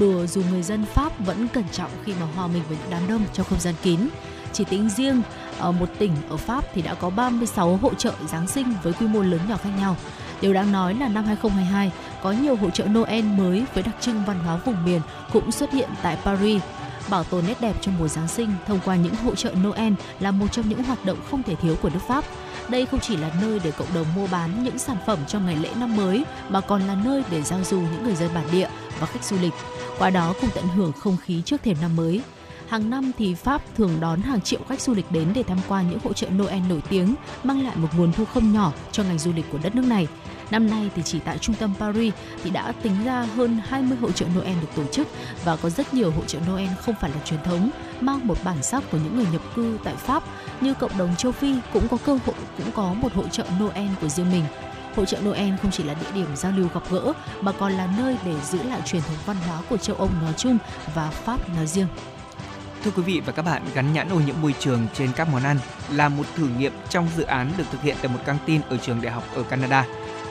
[0.00, 3.08] đùa dù người dân Pháp vẫn cẩn trọng khi mà hòa mình với những đám
[3.08, 4.00] đông trong không gian kín.
[4.52, 5.22] Chỉ tính riêng
[5.58, 9.06] ở một tỉnh ở Pháp thì đã có 36 hội trợ Giáng sinh với quy
[9.06, 9.96] mô lớn nhỏ khác nhau.
[10.40, 11.92] Điều đáng nói là năm 2022
[12.22, 15.00] có nhiều hội trợ Noel mới với đặc trưng văn hóa vùng miền
[15.32, 16.62] cũng xuất hiện tại Paris.
[17.10, 20.30] Bảo tồn nét đẹp trong mùa Giáng sinh thông qua những hội trợ Noel là
[20.30, 22.24] một trong những hoạt động không thể thiếu của nước Pháp.
[22.68, 25.56] Đây không chỉ là nơi để cộng đồng mua bán những sản phẩm cho ngày
[25.56, 28.68] lễ năm mới mà còn là nơi để giao du những người dân bản địa
[29.00, 29.52] và khách du lịch.
[29.98, 32.22] Qua đó cùng tận hưởng không khí trước thềm năm mới.
[32.68, 35.90] Hàng năm thì Pháp thường đón hàng triệu khách du lịch đến để tham quan
[35.90, 39.18] những hội trợ Noel nổi tiếng, mang lại một nguồn thu không nhỏ cho ngành
[39.18, 40.08] du lịch của đất nước này.
[40.54, 44.12] Năm nay thì chỉ tại trung tâm Paris thì đã tính ra hơn 20 hội
[44.12, 45.08] trợ Noel được tổ chức
[45.44, 48.62] và có rất nhiều hội trợ Noel không phải là truyền thống, mang một bản
[48.62, 50.22] sắc của những người nhập cư tại Pháp
[50.60, 53.88] như cộng đồng châu Phi cũng có cơ hội cũng có một hội trợ Noel
[54.00, 54.44] của riêng mình.
[54.96, 57.88] Hội trợ Noel không chỉ là địa điểm giao lưu gặp gỡ mà còn là
[57.98, 60.58] nơi để giữ lại truyền thống văn hóa của châu Âu nói chung
[60.94, 61.88] và Pháp nói riêng.
[62.84, 65.42] Thưa quý vị và các bạn, gắn nhãn ô nhiễm môi trường trên các món
[65.42, 65.58] ăn
[65.90, 68.76] là một thử nghiệm trong dự án được thực hiện tại một căng tin ở
[68.76, 69.86] trường đại học ở Canada.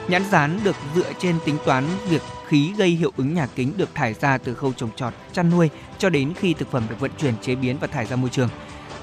[0.08, 3.94] Nhãn dán được dựa trên tính toán việc khí gây hiệu ứng nhà kính được
[3.94, 7.10] thải ra từ khâu trồng trọt, chăn nuôi cho đến khi thực phẩm được vận
[7.18, 8.48] chuyển chế biến và thải ra môi trường.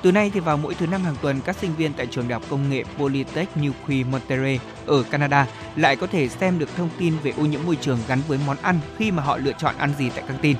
[0.02, 2.34] Từ nay thì vào mỗi thứ năm hàng tuần, các sinh viên tại trường đại
[2.34, 7.14] học công nghệ Polytech Newquay Monterey ở Canada lại có thể xem được thông tin
[7.24, 9.93] về ô nhiễm môi trường gắn với món ăn khi mà họ lựa chọn ăn
[9.97, 10.58] gì tại căng tin.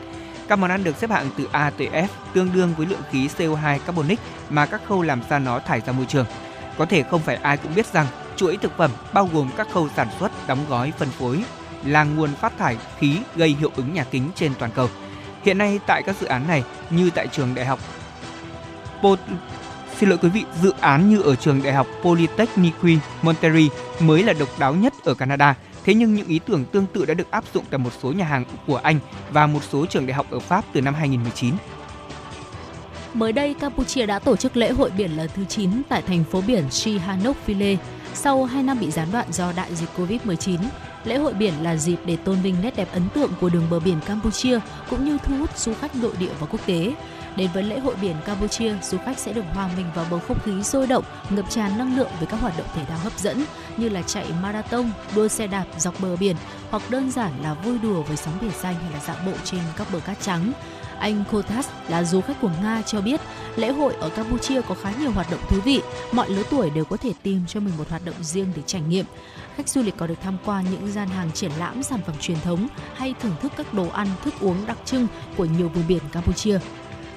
[0.48, 3.28] Các món ăn được xếp hạng từ A tới F, tương đương với lượng khí
[3.38, 4.20] CO2 carbonic
[4.50, 6.26] mà các khâu làm ra nó thải ra môi trường.
[6.78, 8.08] Có thể không phải ai cũng biết rằng
[8.42, 11.44] chuỗi thực phẩm bao gồm các khâu sản xuất, đóng gói, phân phối
[11.86, 14.90] là nguồn phát thải khí gây hiệu ứng nhà kính trên toàn cầu.
[15.44, 17.80] Hiện nay tại các dự án này như tại trường đại học
[19.02, 19.20] Pot
[19.98, 23.70] Xin lỗi quý vị, dự án như ở trường đại học Polytechnique Monterrey
[24.00, 25.56] mới là độc đáo nhất ở Canada.
[25.84, 28.26] Thế nhưng những ý tưởng tương tự đã được áp dụng tại một số nhà
[28.26, 29.00] hàng của Anh
[29.32, 31.54] và một số trường đại học ở Pháp từ năm 2019.
[33.14, 36.42] Mới đây, Campuchia đã tổ chức lễ hội biển lần thứ 9 tại thành phố
[36.48, 37.78] biển Sihanoukville
[38.14, 40.58] sau 2 năm bị gián đoạn do đại dịch Covid-19.
[41.04, 43.80] Lễ hội biển là dịp để tôn vinh nét đẹp ấn tượng của đường bờ
[43.80, 44.60] biển Campuchia
[44.90, 46.94] cũng như thu hút du khách nội địa và quốc tế.
[47.36, 50.40] Đến với lễ hội biển Campuchia, du khách sẽ được hòa mình vào bầu không
[50.46, 53.44] khí sôi động, ngập tràn năng lượng với các hoạt động thể thao hấp dẫn
[53.78, 56.36] như là chạy marathon, đua xe đạp dọc bờ biển
[56.70, 59.62] hoặc đơn giản là vui đùa với sóng biển xanh hay là dạo bộ trên
[59.78, 60.52] các bờ cát trắng.
[61.02, 63.22] Anh Kotas là du khách của Nga cho biết
[63.56, 65.82] lễ hội ở Campuchia có khá nhiều hoạt động thú vị,
[66.12, 68.82] mọi lứa tuổi đều có thể tìm cho mình một hoạt động riêng để trải
[68.82, 69.06] nghiệm.
[69.56, 72.40] Khách du lịch có được tham quan những gian hàng triển lãm sản phẩm truyền
[72.44, 76.02] thống hay thưởng thức các đồ ăn, thức uống đặc trưng của nhiều vùng biển
[76.12, 76.60] Campuchia.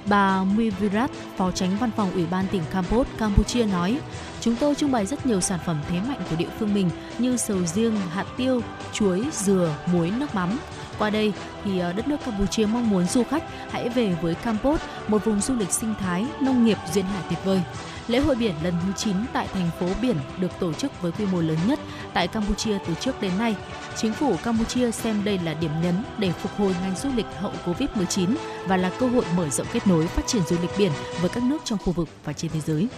[0.07, 4.01] Bà Muvirat Phó Tránh Văn phòng Ủy ban tỉnh Kampot, Campuchia nói,
[4.41, 7.37] chúng tôi trưng bày rất nhiều sản phẩm thế mạnh của địa phương mình như
[7.37, 8.61] sầu riêng, hạt tiêu,
[8.93, 10.59] chuối, dừa, muối, nước mắm.
[10.99, 11.33] Qua đây
[11.65, 15.41] thì ờ, đất nước Campuchia mong muốn du khách hãy về với Campos, một vùng
[15.41, 17.63] du lịch sinh thái, nông nghiệp duyên hải tuyệt vời.
[18.09, 21.27] Lễ hội biển lần thứ 9 tại thành phố biển được tổ chức với quy
[21.27, 21.79] mô lớn nhất
[22.15, 23.57] tại Campuchia từ trước đến nay.
[23.97, 27.53] Chính phủ Campuchia xem đây là điểm nhấn để phục hồi ngành du lịch hậu
[27.67, 28.35] Covid-19
[28.67, 31.43] và là cơ hội mở rộng kết nối phát triển du lịch biển với các
[31.43, 32.89] nước trong khu vực và trên thế giới.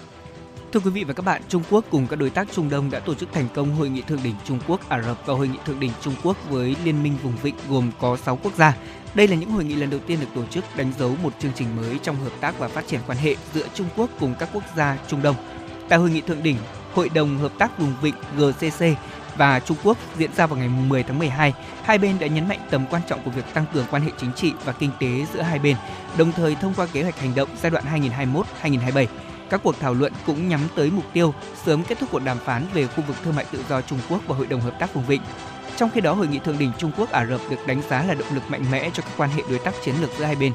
[0.73, 3.01] Thưa quý vị và các bạn, Trung Quốc cùng các đối tác Trung Đông đã
[3.01, 5.59] tổ chức thành công hội nghị thượng đỉnh Trung Quốc Ả Rập và hội nghị
[5.67, 8.77] thượng đỉnh Trung Quốc với Liên minh vùng vịnh gồm có 6 quốc gia.
[9.15, 11.53] Đây là những hội nghị lần đầu tiên được tổ chức đánh dấu một chương
[11.55, 14.49] trình mới trong hợp tác và phát triển quan hệ giữa Trung Quốc cùng các
[14.53, 15.37] quốc gia Trung Đông.
[15.89, 16.57] Tại hội nghị thượng đỉnh,
[16.95, 18.85] Hội đồng Hợp tác Vùng Vịnh GCC
[19.37, 21.53] và Trung Quốc diễn ra vào ngày 10 tháng 12,
[21.83, 24.33] hai bên đã nhấn mạnh tầm quan trọng của việc tăng cường quan hệ chính
[24.33, 25.77] trị và kinh tế giữa hai bên,
[26.19, 27.85] đồng thời thông qua kế hoạch hành động giai đoạn
[28.63, 29.07] 2021-2027.
[29.51, 31.35] Các cuộc thảo luận cũng nhắm tới mục tiêu
[31.65, 34.21] sớm kết thúc cuộc đàm phán về khu vực thương mại tự do Trung Quốc
[34.27, 35.23] và Hội đồng Hợp tác Vùng Vịnh.
[35.77, 38.15] Trong khi đó, hội nghị thượng đỉnh Trung Quốc Ả Rập được đánh giá là
[38.15, 40.53] động lực mạnh mẽ cho các quan hệ đối tác chiến lược giữa hai bên.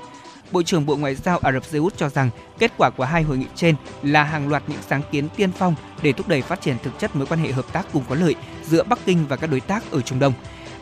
[0.52, 2.30] Bộ trưởng Bộ Ngoại giao Ả Rập Xê Út cho rằng
[2.60, 5.76] kết quả của hai hội nghị trên là hàng loạt những sáng kiến tiên phong
[6.02, 8.36] để thúc đẩy phát triển thực chất mối quan hệ hợp tác cùng có lợi
[8.66, 10.34] giữa Bắc Kinh và các đối tác ở Trung Đông.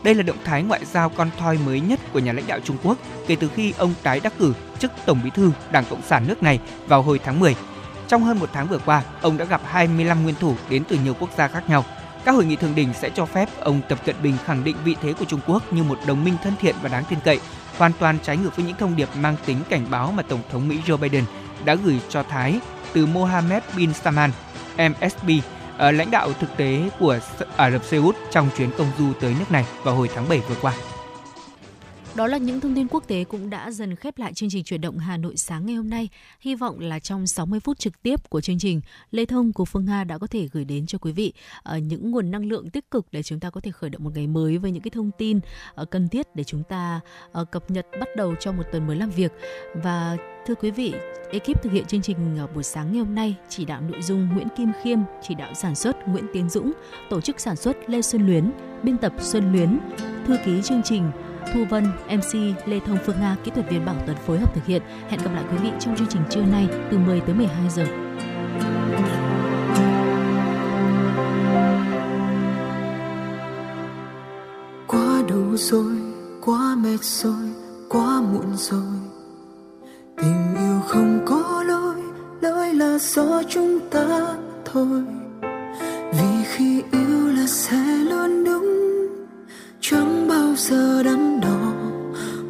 [0.02, 2.76] Đây là động thái ngoại giao con thoi mới nhất của nhà lãnh đạo Trung
[2.82, 6.24] Quốc kể từ khi ông tái đắc cử chức Tổng Bí thư Đảng Cộng sản
[6.28, 7.54] nước này vào hồi tháng 10.
[8.10, 11.14] Trong hơn một tháng vừa qua, ông đã gặp 25 nguyên thủ đến từ nhiều
[11.20, 11.84] quốc gia khác nhau.
[12.24, 14.96] Các hội nghị thượng đỉnh sẽ cho phép ông Tập Cận Bình khẳng định vị
[15.02, 17.40] thế của Trung Quốc như một đồng minh thân thiện và đáng tin cậy,
[17.78, 20.68] hoàn toàn trái ngược với những thông điệp mang tính cảnh báo mà Tổng thống
[20.68, 21.24] Mỹ Joe Biden
[21.64, 22.60] đã gửi cho Thái
[22.92, 24.30] từ Mohammed bin Salman,
[24.76, 25.30] MSB,
[25.78, 27.18] ờ, lãnh đạo thực tế của
[27.56, 30.40] Ả Rập Xê Út trong chuyến công du tới nước này vào hồi tháng 7
[30.48, 30.72] vừa qua.
[32.14, 34.80] Đó là những thông tin quốc tế cũng đã dần khép lại chương trình chuyển
[34.80, 36.08] động Hà Nội sáng ngày hôm nay.
[36.40, 38.80] Hy vọng là trong 60 phút trực tiếp của chương trình,
[39.10, 41.32] Lê Thông của Phương Nga đã có thể gửi đến cho quý vị
[41.62, 44.10] ờ, những nguồn năng lượng tích cực để chúng ta có thể khởi động một
[44.14, 45.40] ngày mới với những cái thông tin
[45.74, 47.00] ờ, cần thiết để chúng ta
[47.32, 49.32] ờ, cập nhật bắt đầu cho một tuần mới làm việc.
[49.74, 50.94] Và thưa quý vị,
[51.32, 54.48] ekip thực hiện chương trình buổi sáng ngày hôm nay chỉ đạo nội dung Nguyễn
[54.56, 56.72] Kim Khiêm, chỉ đạo sản xuất Nguyễn Tiến Dũng,
[57.10, 58.50] tổ chức sản xuất Lê Xuân Luyến,
[58.82, 59.78] biên tập Xuân Luyến,
[60.26, 61.10] thư ký chương trình
[61.54, 62.34] Thu Vân, MC
[62.66, 64.82] Lê Thông Phương Nga, kỹ thuật viên Bảo Tuấn phối hợp thực hiện.
[65.08, 67.84] Hẹn gặp lại quý vị trong chương trình trưa nay từ 10 tới 12 giờ.
[74.86, 75.96] Quá đủ rồi,
[76.44, 77.50] quá mệt rồi,
[77.88, 79.00] quá muộn rồi.
[80.16, 82.02] Tình yêu không có lỗi,
[82.40, 85.02] lỗi là do chúng ta thôi.
[86.12, 88.99] Vì khi yêu là sẽ luôn đúng
[89.90, 91.72] chẳng bao giờ đắn đo,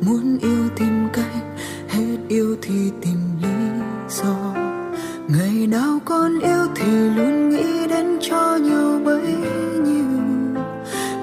[0.00, 1.44] muốn yêu tìm cách,
[1.88, 4.54] hết yêu thì tìm lý do.
[5.28, 9.34] Ngày nào con yêu thì luôn nghĩ đến cho nhiều bấy
[9.84, 10.20] nhiêu.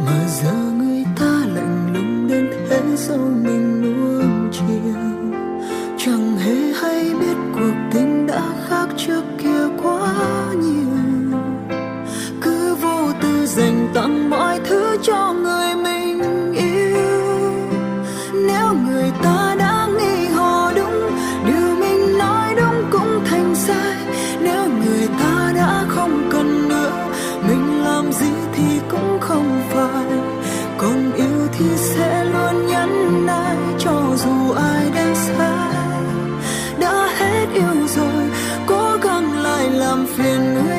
[0.06, 5.02] Mà giờ người ta lạnh lùng đến thế sâu mình nuông chiều.
[5.98, 10.14] Chẳng hề hay biết cuộc tình đã khác trước kia quá
[10.62, 11.40] nhiều.
[12.42, 15.67] Cứ vô tư dành tặng mọi thứ cho người
[40.16, 40.77] something